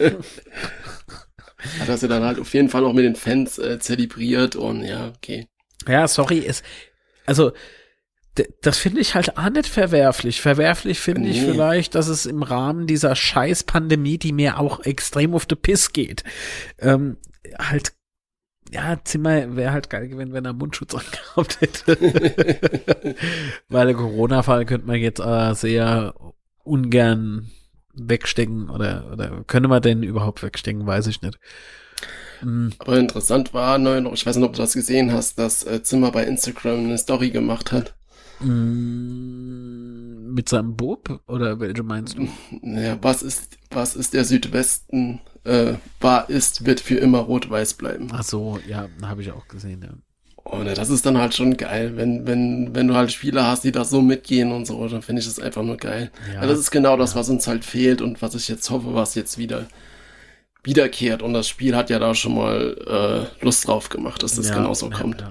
[1.80, 4.82] hat das ja dann halt auf jeden Fall noch mit den Fans äh, zelebriert und
[4.84, 5.48] ja, okay.
[5.86, 6.62] Ja, sorry, es,
[7.26, 7.52] also
[8.62, 10.40] das finde ich halt auch nicht verwerflich.
[10.40, 11.30] Verwerflich finde nee.
[11.30, 15.92] ich vielleicht, dass es im Rahmen dieser Scheiß-Pandemie, die mir auch extrem auf the Piss
[15.92, 16.24] geht,
[16.78, 17.16] ähm,
[17.58, 17.92] halt
[18.72, 20.94] ja, Zimmer wäre halt geil gewesen, wenn er Mundschutz
[21.36, 21.96] angehabt hätte.
[23.68, 26.14] Weil der Corona-Fall könnte man jetzt äh, sehr
[26.64, 27.50] ungern
[27.92, 31.38] wegstecken oder, oder könnte man den überhaupt wegstecken, weiß ich nicht.
[32.42, 32.72] Mhm.
[32.78, 33.78] Aber interessant war,
[34.12, 37.30] ich weiß nicht, ob du das gesehen hast, dass äh, Zimmer bei Instagram eine Story
[37.30, 37.94] gemacht hat.
[38.40, 42.28] Mm, mit seinem Bob oder welche meinst du?
[42.62, 48.08] Naja, was ist, was ist der Südwesten äh, war, ist, wird für immer rot-weiß bleiben.
[48.12, 49.90] Ach so, ja, habe ich auch gesehen, ja.
[50.44, 53.72] Und das ist dann halt schon geil, wenn, wenn, wenn du halt Spieler hast, die
[53.72, 56.10] da so mitgehen und so, dann finde ich das einfach nur geil.
[56.32, 57.20] Ja, Weil das ist genau das, ja.
[57.20, 59.66] was uns halt fehlt und was ich jetzt hoffe, was jetzt wieder
[60.62, 61.22] wiederkehrt.
[61.22, 64.56] Und das Spiel hat ja da schon mal äh, Lust drauf gemacht, dass das ja,
[64.56, 65.24] genauso kommt.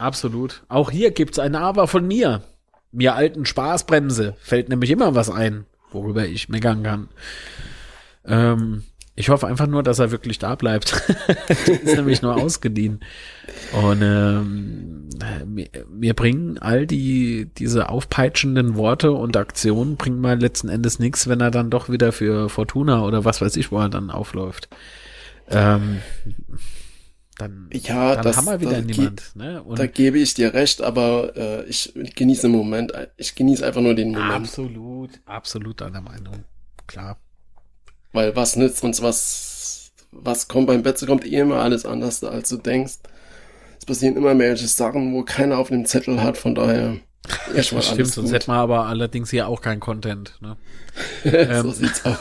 [0.00, 0.62] Absolut.
[0.68, 2.42] Auch hier gibt's ein Aber von mir.
[2.90, 7.08] Mir alten Spaßbremse fällt nämlich immer was ein, worüber ich meckern kann.
[8.24, 8.84] Ähm,
[9.14, 10.92] ich hoffe einfach nur, dass er wirklich da bleibt.
[11.66, 13.00] ist nämlich nur ausgeliehen.
[13.72, 15.08] Und ähm,
[15.46, 21.28] mir, mir bringen all die diese aufpeitschenden Worte und Aktionen bringen mal letzten Endes nichts,
[21.28, 24.70] wenn er dann doch wieder für Fortuna oder was weiß ich, wo er dann aufläuft.
[25.50, 25.98] Ähm,
[27.40, 29.34] dann, ja, dann das, haben wir wieder niemand.
[29.34, 29.64] Ne?
[29.74, 32.92] Da gebe ich dir recht, aber äh, ich genieße den Moment.
[33.16, 34.32] Ich genieße einfach nur den Moment.
[34.32, 36.44] Absolut, absolut deiner Meinung.
[36.86, 37.18] Klar.
[38.12, 42.48] Weil was nützt uns, was, was kommt beim Betze, kommt eh immer alles anders, als
[42.48, 42.98] du denkst.
[43.78, 46.96] Es passieren immer mehr Sachen, wo keiner auf dem Zettel hat, von daher.
[47.54, 50.38] Ja, schon Stimmt, sonst hätten wir aber allerdings hier auch keinen Content.
[50.40, 50.56] Ne?
[51.22, 52.18] so ähm, sieht's aus.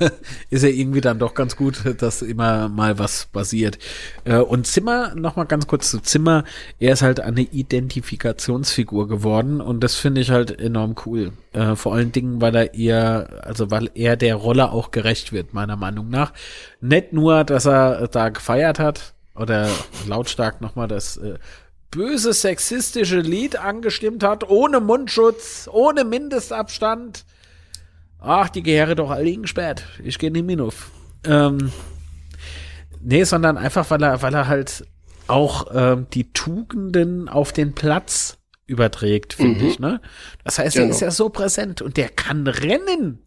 [0.50, 3.78] ist ja irgendwie dann doch ganz gut, dass immer mal was passiert.
[4.24, 6.44] Äh, und Zimmer, nochmal ganz kurz zu Zimmer,
[6.78, 11.32] er ist halt eine Identifikationsfigur geworden und das finde ich halt enorm cool.
[11.52, 15.54] Äh, vor allen Dingen, weil er eher, also weil er der Rolle auch gerecht wird,
[15.54, 16.32] meiner Meinung nach.
[16.80, 19.68] Nicht nur, dass er da gefeiert hat, oder
[20.06, 21.38] lautstark nochmal das äh,
[21.92, 27.24] böse sexistische Lied angestimmt hat, ohne Mundschutz, ohne Mindestabstand.
[28.18, 29.84] Ach, die Gehöre doch alle gesperrt.
[30.02, 30.90] Ich gehe nicht mehr auf.
[31.24, 31.70] Ähm,
[33.00, 34.84] nee, sondern einfach, weil er, weil er halt
[35.28, 39.68] auch ähm, die Tugenden auf den Platz überträgt, finde mhm.
[39.68, 40.00] ich, ne?
[40.44, 40.86] Das heißt, genau.
[40.86, 43.26] er ist ja so präsent und der kann rennen.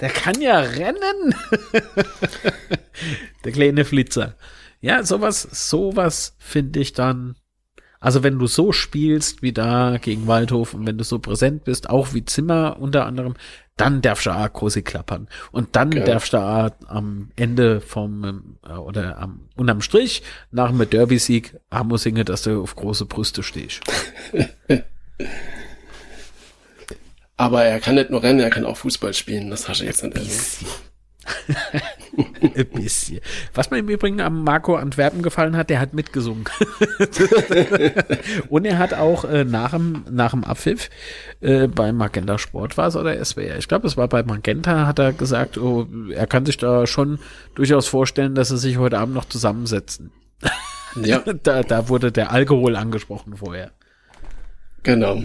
[0.00, 1.34] Der kann ja rennen.
[3.44, 4.34] der kleine Flitzer.
[4.80, 7.36] Ja, sowas, sowas finde ich dann
[8.00, 11.90] also wenn du so spielst wie da gegen Waldhof und wenn du so präsent bist,
[11.90, 13.34] auch wie Zimmer unter anderem,
[13.76, 15.28] dann darfst du auch große klappern.
[15.52, 16.04] Und dann okay.
[16.04, 21.96] darfst du auch am Ende vom, äh, oder am, unterm Strich, nach dem Derby-Sieg, Amo
[21.96, 23.80] singen, dass du auf große Brüste stehst.
[27.36, 29.50] Aber er kann nicht nur rennen, er kann auch Fußball spielen.
[29.50, 30.58] Das hast du jetzt nicht erwähnt.
[32.40, 33.20] Ein bisschen.
[33.54, 36.44] Was mir im Übrigen am Marco Antwerpen gefallen hat, der hat mitgesungen.
[38.48, 40.90] Und er hat auch äh, nach, dem, nach dem Abpfiff
[41.40, 43.58] äh, bei Magenta Sport war es oder SWR.
[43.58, 47.18] Ich glaube, es war bei Magenta, hat er gesagt, oh, er kann sich da schon
[47.54, 50.12] durchaus vorstellen, dass sie sich heute Abend noch zusammensetzen.
[51.02, 51.18] Ja.
[51.42, 53.72] da, da wurde der Alkohol angesprochen vorher.
[54.82, 55.22] Genau.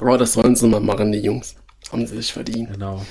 [0.00, 1.54] Aber das sollen sie mal machen, die Jungs.
[1.90, 2.72] Haben sie sich verdient.
[2.72, 3.04] Genau.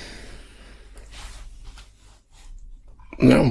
[3.18, 3.50] Ja.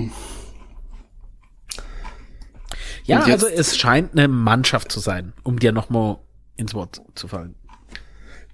[3.06, 6.18] Ja, also es scheint eine Mannschaft zu sein, um dir nochmal
[6.56, 7.56] ins Wort zu fallen.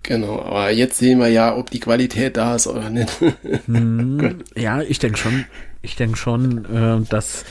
[0.04, 3.12] Genau, aber jetzt sehen wir ja, ob die Qualität da ist oder nicht.
[3.66, 5.46] hm, ja, ich denke schon,
[5.82, 7.44] ich denke schon, äh, dass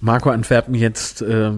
[0.00, 1.52] Marco Antwerpen jetzt äh,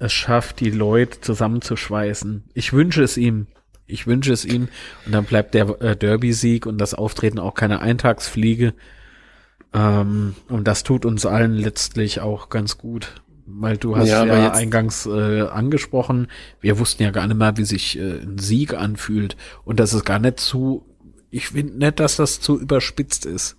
[0.00, 2.44] es schafft, die Leute zusammenzuschweißen.
[2.54, 3.46] Ich wünsche es ihm.
[3.86, 4.68] Ich wünsche es ihm.
[5.06, 8.74] Und dann bleibt der äh, Derby-Sieg und das Auftreten auch keine Eintagsfliege.
[9.74, 13.22] Ähm, und das tut uns allen letztlich auch ganz gut.
[13.44, 16.28] Weil du hast ja, ja eingangs äh, angesprochen,
[16.60, 19.36] wir wussten ja gar nicht mehr, wie sich äh, ein Sieg anfühlt.
[19.64, 20.86] Und das ist gar nicht zu,
[21.30, 23.56] ich finde nicht, dass das zu überspitzt ist.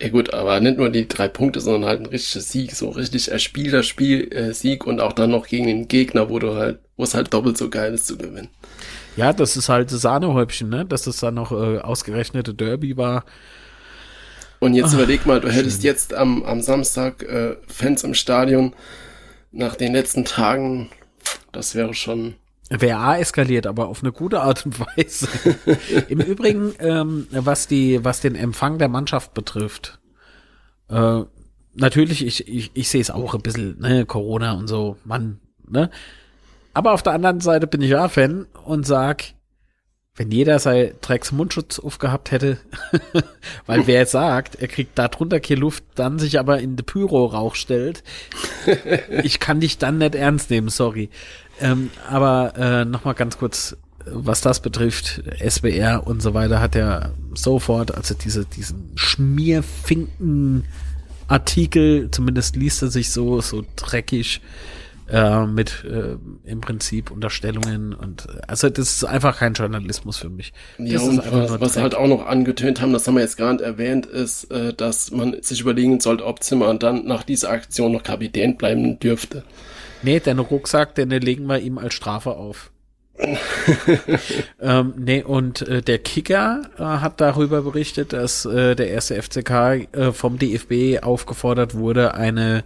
[0.00, 3.30] Ja gut, aber nicht nur die drei Punkte, sondern halt ein richtiger Sieg, so richtig
[3.30, 7.04] erspielter Spiel, äh, Sieg und auch dann noch gegen den Gegner, wo du halt, wo
[7.04, 8.48] es halt doppelt so geil ist zu gewinnen.
[9.16, 10.84] Ja, das ist halt das Sahnehäubchen, ne?
[10.84, 13.24] Dass das dann noch äh, ausgerechnete Derby war.
[14.60, 15.56] Und jetzt Ach, überleg mal, du schön.
[15.56, 18.74] hättest jetzt am, am Samstag äh, Fans im Stadion
[19.52, 20.90] nach den letzten Tagen,
[21.50, 22.34] das wäre schon.
[22.70, 25.26] WA eskaliert, aber auf eine gute Art und Weise.
[26.08, 29.98] Im Übrigen, ähm, was die, was den Empfang der Mannschaft betrifft,
[30.88, 31.22] äh,
[31.74, 35.90] natürlich, ich, ich, ich sehe es auch ein bisschen, ne, Corona und so, Mann, ne?
[36.72, 39.24] Aber auf der anderen Seite bin ich ja Fan und sag,
[40.16, 42.58] wenn jeder sein Drecks Mundschutz aufgehabt hätte,
[43.66, 47.54] weil wer sagt, er kriegt da drunter keine Luft, dann sich aber in de Pyro-Rauch
[47.54, 48.02] stellt,
[49.22, 51.10] ich kann dich dann nicht ernst nehmen, sorry.
[51.60, 57.14] Ähm, aber äh, nochmal ganz kurz, was das betrifft, SBR und so weiter hat er
[57.34, 60.64] sofort, also diese, diesen Schmierfinken
[61.28, 64.40] Artikel, zumindest liest er sich so, so dreckig,
[65.10, 70.52] äh, mit äh, im Prinzip Unterstellungen und also das ist einfach kein Journalismus für mich.
[70.78, 74.06] Ja, und was, was halt auch noch angetönt haben, das haben wir jetzt gerade erwähnt,
[74.06, 78.56] ist, äh, dass man sich überlegen sollte, ob Zimmer dann nach dieser Aktion noch Kapitän
[78.56, 79.44] bleiben dürfte.
[80.02, 82.70] Nee, den Rucksack, den legen wir ihm als Strafe auf.
[84.62, 89.50] ähm, nee, und äh, der Kicker äh, hat darüber berichtet, dass äh, der erste FCK
[89.92, 92.64] äh, vom DFB aufgefordert wurde, eine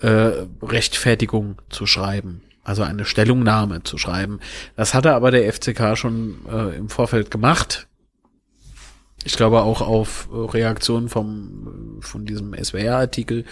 [0.00, 2.42] äh, Rechtfertigung zu schreiben.
[2.62, 4.40] Also eine Stellungnahme zu schreiben.
[4.76, 7.88] Das hatte aber der FCK schon äh, im Vorfeld gemacht.
[9.24, 13.44] Ich glaube auch auf Reaktionen vom von diesem SWR-Artikel.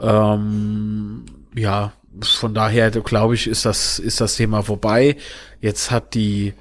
[0.00, 5.16] Ähm, ja, von daher glaube ich, ist das ist das Thema vorbei.
[5.60, 6.54] Jetzt hat die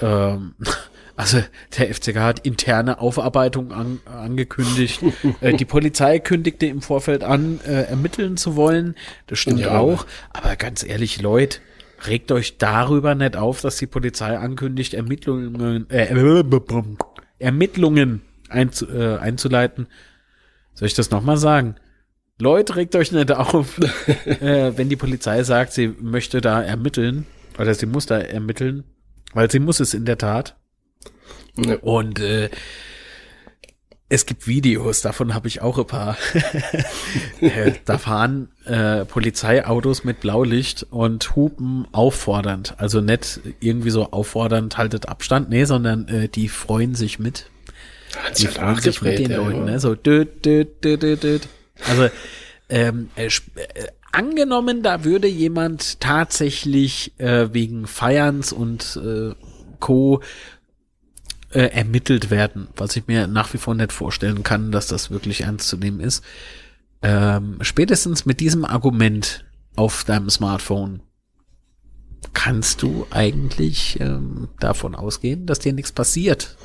[0.00, 0.54] ähm,
[1.18, 1.42] Also
[1.76, 5.02] der FCK hat interne Aufarbeitung an, angekündigt.
[5.40, 8.94] äh, die Polizei kündigte im Vorfeld an, äh, ermitteln zu wollen.
[9.26, 9.76] Das stimmt ja.
[9.80, 10.06] auch.
[10.30, 11.58] Aber ganz ehrlich, Leute,
[12.06, 16.06] regt euch darüber nicht auf, dass die Polizei ankündigt, Ermittlungen, äh,
[17.40, 19.88] Ermittlungen einzu, äh, einzuleiten.
[20.72, 21.74] Soll ich das nochmal sagen?
[22.40, 23.76] Leute, regt euch nicht auf,
[24.24, 27.26] äh, wenn die Polizei sagt, sie möchte da ermitteln
[27.58, 28.84] oder sie muss da ermitteln,
[29.34, 30.54] weil sie muss es in der Tat.
[31.58, 31.76] Ja.
[31.82, 32.50] Und äh,
[34.10, 36.16] es gibt Videos, davon habe ich auch ein paar.
[37.40, 42.74] Äh, da fahren äh, Polizeiautos mit Blaulicht und hupen auffordernd.
[42.78, 47.46] Also nicht irgendwie so auffordernd, haltet Abstand, nee, sondern äh, die freuen sich mit.
[48.38, 49.78] Die freuen sich mit den ja, Leuten, ne?
[49.78, 51.48] So düt, düt, düt, düt, düt.
[51.88, 52.08] Also
[52.68, 53.30] ähm, äh, äh,
[54.10, 59.34] angenommen, da würde jemand tatsächlich äh, wegen Feierns und äh,
[59.78, 60.22] Co
[61.50, 65.42] äh, ermittelt werden, was ich mir nach wie vor nicht vorstellen kann, dass das wirklich
[65.42, 66.24] ernst zu nehmen ist.
[67.02, 69.44] Ähm, spätestens mit diesem Argument
[69.76, 71.00] auf deinem Smartphone
[72.34, 76.56] kannst du eigentlich ähm, davon ausgehen, dass dir nichts passiert.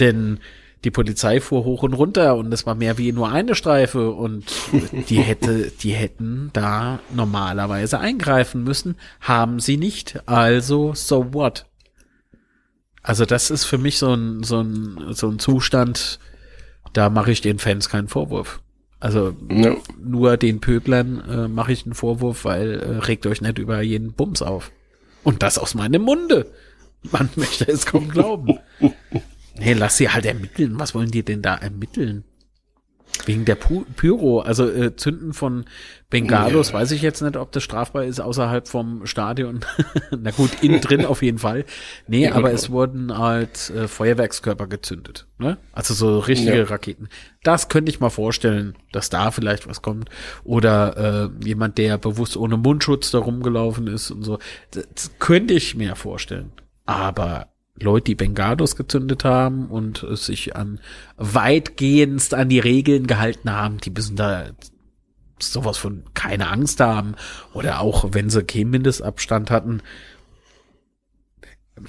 [0.00, 0.40] Denn
[0.84, 4.44] die Polizei fuhr hoch und runter und es war mehr wie nur eine Streife und
[5.08, 10.20] die hätte, die hätten da normalerweise eingreifen müssen, haben sie nicht.
[10.26, 11.66] Also, so what?
[13.06, 16.18] Also das ist für mich so ein, so ein, so ein Zustand,
[16.92, 18.60] da mache ich den Fans keinen Vorwurf.
[18.98, 19.76] Also ja.
[19.96, 24.12] nur den Pöblern äh, mache ich einen Vorwurf, weil äh, regt euch nicht über jeden
[24.12, 24.72] Bums auf.
[25.22, 26.50] Und das aus meinem Munde.
[27.12, 28.58] Man möchte es kaum glauben.
[29.58, 30.78] Nee, lass sie halt ermitteln.
[30.78, 32.24] Was wollen die denn da ermitteln?
[33.24, 35.64] Wegen der Pyro, also äh, Zünden von
[36.08, 36.74] Bengalos, ja.
[36.74, 39.64] weiß ich jetzt nicht, ob das strafbar ist außerhalb vom Stadion.
[40.16, 41.64] Na gut, innen drin auf jeden Fall.
[42.06, 45.26] Nee, ja, aber es wurden halt äh, Feuerwerkskörper gezündet.
[45.38, 45.58] Ne?
[45.72, 46.64] Also so richtige ja.
[46.64, 47.08] Raketen.
[47.42, 50.10] Das könnte ich mal vorstellen, dass da vielleicht was kommt.
[50.44, 54.38] Oder äh, jemand, der bewusst ohne Mundschutz da rumgelaufen ist und so.
[54.70, 56.52] Das, das könnte ich mir vorstellen.
[56.84, 57.48] Aber
[57.78, 60.80] Leute, die Bengados gezündet haben und sich an
[61.16, 64.46] weitgehendst an die Regeln gehalten haben, die müssen da
[65.38, 67.14] sowas von keine Angst haben.
[67.52, 69.82] Oder auch wenn sie keinen Mindestabstand hatten.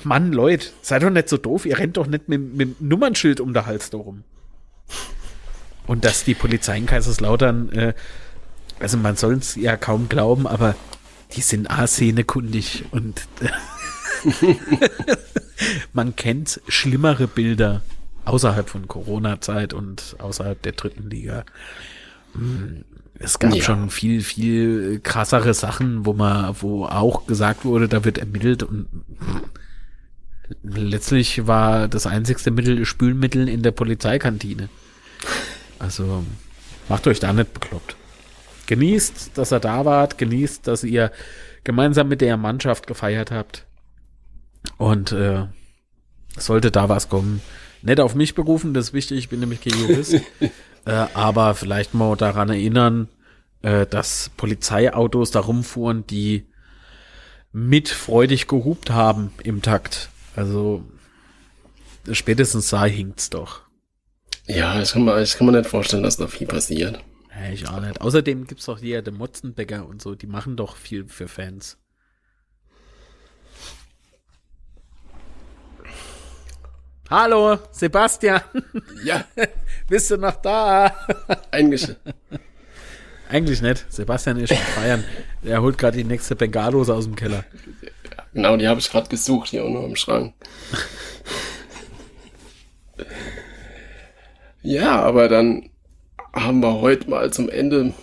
[0.03, 3.39] Mann, Leute, seid doch nicht so doof, ihr rennt doch nicht mit, mit dem Nummernschild
[3.39, 4.23] um der Hals rum.
[5.85, 7.93] Und dass die Polizei in Kaiserslautern, äh,
[8.79, 10.75] also man soll es ja kaum glauben, aber
[11.35, 13.47] die sind A-Szene-kundig und äh,
[15.93, 17.81] man kennt schlimmere Bilder
[18.25, 21.45] außerhalb von Corona-Zeit und außerhalb der dritten Liga.
[22.33, 22.83] Hm,
[23.19, 23.63] es gab ja.
[23.63, 28.87] schon viel, viel krassere Sachen, wo man, wo auch gesagt wurde, da wird ermittelt und
[30.63, 34.69] letztlich war das einzigste Mittel Spülmittel in der Polizeikantine.
[35.79, 36.23] Also
[36.89, 37.95] macht euch da nicht bekloppt.
[38.67, 41.11] Genießt, dass er da wart, genießt, dass ihr
[41.63, 43.65] gemeinsam mit der Mannschaft gefeiert habt.
[44.77, 45.45] Und äh,
[46.37, 47.41] sollte da was kommen,
[47.81, 50.13] nicht auf mich berufen, das ist wichtig, ich bin nämlich kein Jurist,
[50.85, 53.07] äh, aber vielleicht mal daran erinnern,
[53.61, 56.45] äh, dass Polizeiautos da rumfuhren, die
[57.51, 60.09] mit freudig gehupt haben im Takt.
[60.35, 60.83] Also
[62.11, 63.61] spätestens da hinkt's doch.
[64.47, 67.03] Ja, ich kann, mir, ich kann mir nicht vorstellen, dass da viel passiert.
[67.35, 67.99] Ja, ich auch nicht.
[67.99, 71.77] Außerdem gibt's doch hier den Motzenbäcker und so, die machen doch viel für Fans.
[77.09, 78.41] Hallo, Sebastian.
[79.05, 79.23] Ja.
[79.89, 80.93] Bist du noch da?
[81.51, 81.87] Eigentlich.
[83.29, 83.85] Eigentlich nicht.
[83.89, 85.05] Sebastian ist schon feiern.
[85.41, 87.45] Er holt gerade die nächste Bengalose aus dem Keller.
[88.33, 90.33] Genau, die habe ich gerade gesucht hier unten im Schrank.
[94.61, 95.69] ja, aber dann
[96.33, 97.93] haben wir heute mal zum Ende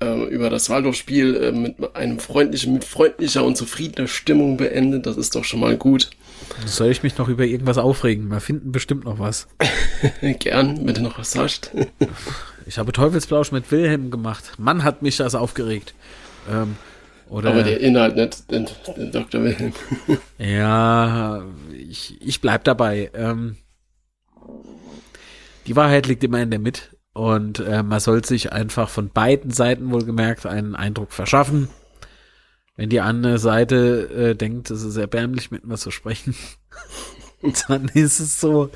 [0.00, 5.06] äh, über das Waldorfspiel äh, mit einem freundlichen, mit freundlicher und zufriedener Stimmung beendet.
[5.06, 6.10] Das ist doch schon mal gut.
[6.66, 8.28] Soll ich mich noch über irgendwas aufregen?
[8.28, 9.48] Wir finden bestimmt noch was.
[10.38, 11.70] Gern, wenn du noch was hast.
[12.66, 14.52] ich habe Teufelsblausch mit Wilhelm gemacht.
[14.58, 15.94] Mann hat mich das aufgeregt.
[16.50, 16.76] Ähm,
[17.28, 19.42] oder Aber der Inhalt nicht, den, den Dr.
[19.42, 19.72] Wilhelm.
[20.38, 21.42] ja,
[21.72, 23.10] ich, ich bleib dabei.
[23.14, 23.56] Ähm,
[25.66, 26.82] die Wahrheit liegt immer in der Mitte.
[27.12, 31.68] Und äh, man soll sich einfach von beiden Seiten wohlgemerkt einen Eindruck verschaffen.
[32.78, 36.36] Wenn die andere Seite äh, denkt, es ist erbärmlich, mit mir zu sprechen,
[37.66, 38.70] dann ist es so,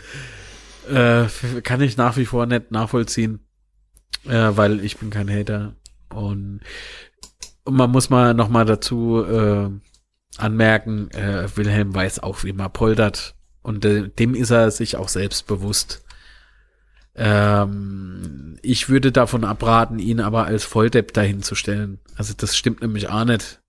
[0.91, 1.27] äh,
[1.63, 3.47] kann ich nach wie vor nicht nachvollziehen,
[4.25, 5.77] äh, weil ich bin kein Hater.
[6.13, 6.63] Und,
[7.63, 9.71] und man muss mal noch mal dazu äh,
[10.37, 13.37] anmerken, äh, Wilhelm weiß auch, wie man poltert.
[13.63, 16.05] Und äh, dem ist er sich auch selbst bewusst.
[17.15, 22.01] Ähm, ich würde davon abraten, ihn aber als Volldepp dahin zu stellen.
[22.17, 23.62] Also das stimmt nämlich auch nicht.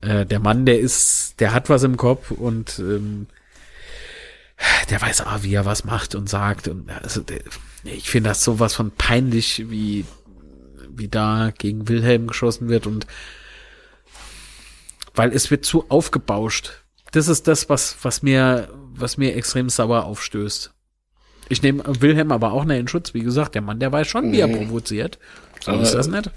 [0.00, 3.26] Äh, der Mann, der ist, der hat was im Kopf und ähm,
[4.90, 6.68] der weiß auch, wie er was macht und sagt.
[6.68, 7.40] Und also der,
[7.84, 10.04] ich finde das sowas von peinlich, wie,
[10.90, 13.06] wie da gegen Wilhelm geschossen wird und
[15.14, 16.84] weil es wird zu aufgebauscht.
[17.12, 20.72] Das ist das, was, was mir, was mir extrem sauer aufstößt.
[21.48, 23.14] Ich nehme Wilhelm aber auch nicht in Schutz.
[23.14, 25.18] Wie gesagt, der Mann, der weiß schon, wie er provoziert.
[25.60, 26.30] So aber ist das nicht.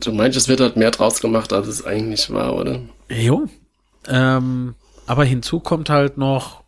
[0.00, 2.80] Du meinst, es wird halt mehr draus gemacht, als es eigentlich war, oder?
[3.08, 3.48] Jo.
[4.06, 4.74] Ähm,
[5.06, 6.64] aber hinzu kommt halt noch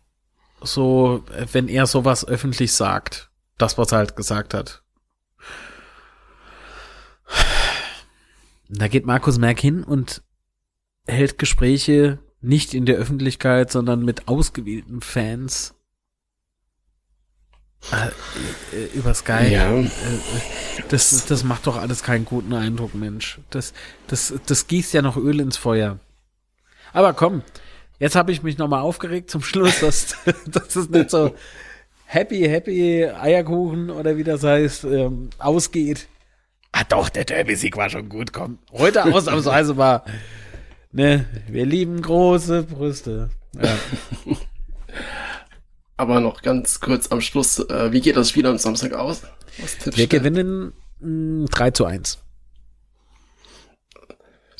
[0.61, 4.81] so, wenn er sowas öffentlich sagt, das, was er halt gesagt hat.
[8.69, 10.21] Da geht Markus Merck hin und
[11.07, 15.75] hält Gespräche nicht in der Öffentlichkeit, sondern mit ausgewählten Fans
[18.93, 19.49] über Skype.
[19.49, 19.71] Ja.
[19.73, 19.89] Äh,
[20.89, 23.39] das, das macht doch alles keinen guten Eindruck, Mensch.
[23.49, 23.73] Das,
[24.07, 25.99] das, das gießt ja noch Öl ins Feuer.
[26.93, 27.43] Aber komm,
[27.99, 30.15] jetzt habe ich mich nochmal aufgeregt zum Schluss, dass,
[30.47, 31.33] dass es nicht so
[32.05, 36.07] happy, happy Eierkuchen oder wie das heißt, ähm, ausgeht.
[36.71, 38.59] Ah doch, der Derby-Sieg war schon gut, komm.
[38.71, 40.05] Heute ausnahmsweise war,
[40.91, 43.29] ne, wir lieben große Brüste.
[43.59, 43.77] Ja.
[45.99, 49.23] Aber noch ganz kurz am Schluss, äh, wie geht das Spiel am Samstag aus?
[49.83, 50.71] Wir gewinnen
[51.01, 52.19] mh, 3 zu 1.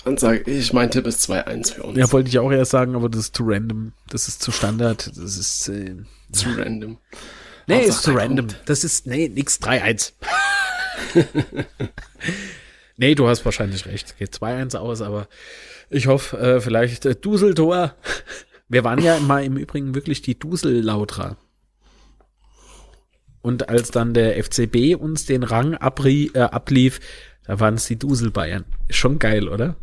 [0.04, 1.98] Dann sage ich, mein Tipp ist 2-1 für uns.
[1.98, 3.94] Ja, wollte ich auch erst sagen, aber das ist zu random.
[4.10, 5.08] Das ist zu Standard.
[5.16, 5.96] Das ist äh,
[6.34, 6.98] zu random.
[7.68, 8.48] Nee, ist zu random.
[8.48, 8.62] Kommt.
[8.66, 10.12] Das ist, nee, nix 3-1.
[12.98, 14.18] nee, du hast wahrscheinlich recht.
[14.18, 15.30] Geht 2-1 aus, aber
[15.90, 17.96] ich hoffe, äh, vielleicht äh, Duseltor
[18.70, 21.38] wir waren ja mal im Übrigen wirklich die Dusellautra.
[23.41, 26.99] Und als dann der FCB uns den Rang abrie, äh, ablief,
[27.45, 28.65] da waren es die Duselbayern.
[28.89, 29.76] Schon geil, oder?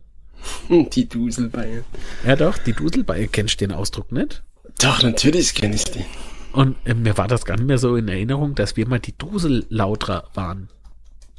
[0.70, 1.84] Die Duselbayern.
[2.24, 3.32] Ja doch, die Duselbayern.
[3.32, 4.44] Kennst du den Ausdruck nicht?
[4.80, 6.04] Doch, natürlich kenne ich den.
[6.52, 9.16] Und äh, mir war das gar nicht mehr so in Erinnerung, dass wir mal die
[9.16, 10.68] Dusellautra waren.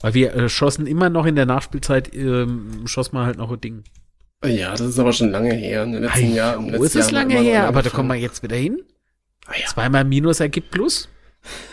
[0.02, 3.62] Weil wir äh, schossen immer noch in der Nachspielzeit, ähm, schoss man halt noch ein
[3.62, 3.84] Ding.
[4.46, 5.84] Ja, das ist aber schon lange her.
[5.84, 6.74] In den letzten Jahren.
[6.74, 7.68] Wo ist es lange her?
[7.68, 8.82] Aber da kommen wir jetzt wieder hin.
[9.46, 9.66] Ah, ja.
[9.68, 11.10] Zweimal Minus ergibt Plus.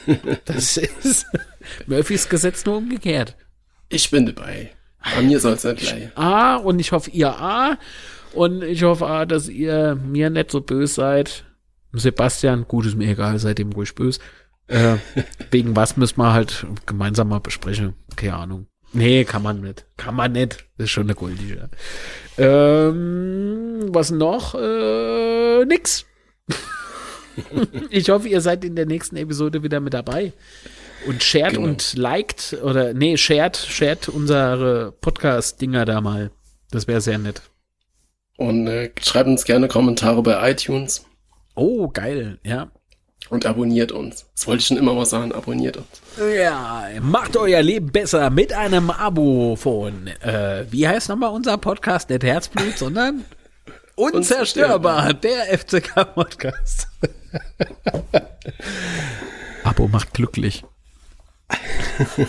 [0.44, 1.26] das ist
[1.86, 3.36] Murphys Gesetz nur umgekehrt.
[3.88, 4.70] Ich bin dabei.
[5.14, 6.08] Bei mir soll es nicht gleich.
[6.16, 7.76] Ah, und ich hoffe, ihr A.
[8.32, 11.44] Und ich hoffe A, dass ihr mir nicht so böse seid.
[11.92, 14.20] Sebastian, gut, ist mir egal, seid ihm ruhig böse.
[14.66, 14.96] Äh,
[15.50, 17.94] wegen was müssen wir halt gemeinsam mal besprechen.
[18.16, 18.66] Keine Ahnung.
[18.94, 19.84] Nee, kann man nicht.
[19.96, 20.66] Kann man nicht.
[20.78, 21.68] Das ist schon eine goldige.
[22.38, 24.54] Ähm, was noch?
[24.54, 26.06] Äh, nix.
[27.90, 30.32] ich hoffe, ihr seid in der nächsten Episode wieder mit dabei.
[31.06, 31.68] Und shared Genau.
[31.68, 36.30] und liked oder nee, shared, shared unsere Podcast-Dinger da mal.
[36.70, 37.42] Das wäre sehr nett.
[38.36, 41.04] Und äh, schreibt uns gerne Kommentare bei iTunes
[41.56, 42.70] Oh, geil, ja.
[43.30, 44.26] Und abonniert uns.
[44.34, 45.86] Das wollte ich schon immer mal sagen, abonniert uns.
[46.36, 52.10] Ja, macht euer Leben besser mit einem Abo von, äh, wie heißt nochmal unser Podcast?
[52.10, 53.24] Nicht Herzblut, sondern
[53.96, 56.88] Unzerstörbar, der FCK-Podcast.
[59.64, 60.64] Abo macht glücklich.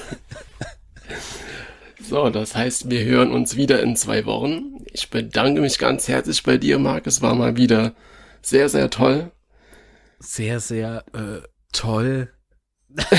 [2.08, 4.76] So, das heißt, wir hören uns wieder in zwei Wochen.
[4.94, 7.08] Ich bedanke mich ganz herzlich bei dir, Marc.
[7.08, 7.94] Es war mal wieder
[8.44, 9.32] sehr, sehr toll.
[10.26, 12.30] Sehr, sehr äh, toll.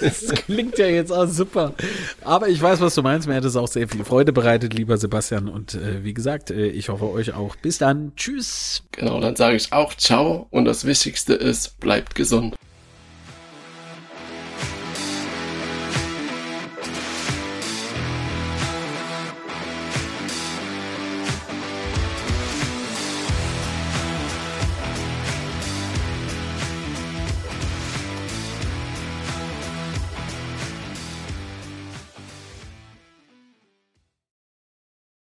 [0.00, 1.74] das klingt ja jetzt auch super.
[2.22, 3.26] Aber ich weiß, was du meinst.
[3.26, 5.48] Mir hat es auch sehr viel Freude bereitet, lieber Sebastian.
[5.48, 7.56] Und äh, wie gesagt, äh, ich hoffe euch auch.
[7.56, 8.12] Bis dann.
[8.16, 8.84] Tschüss.
[8.92, 12.54] Genau, dann sage ich auch ciao und das Wichtigste ist, bleibt gesund.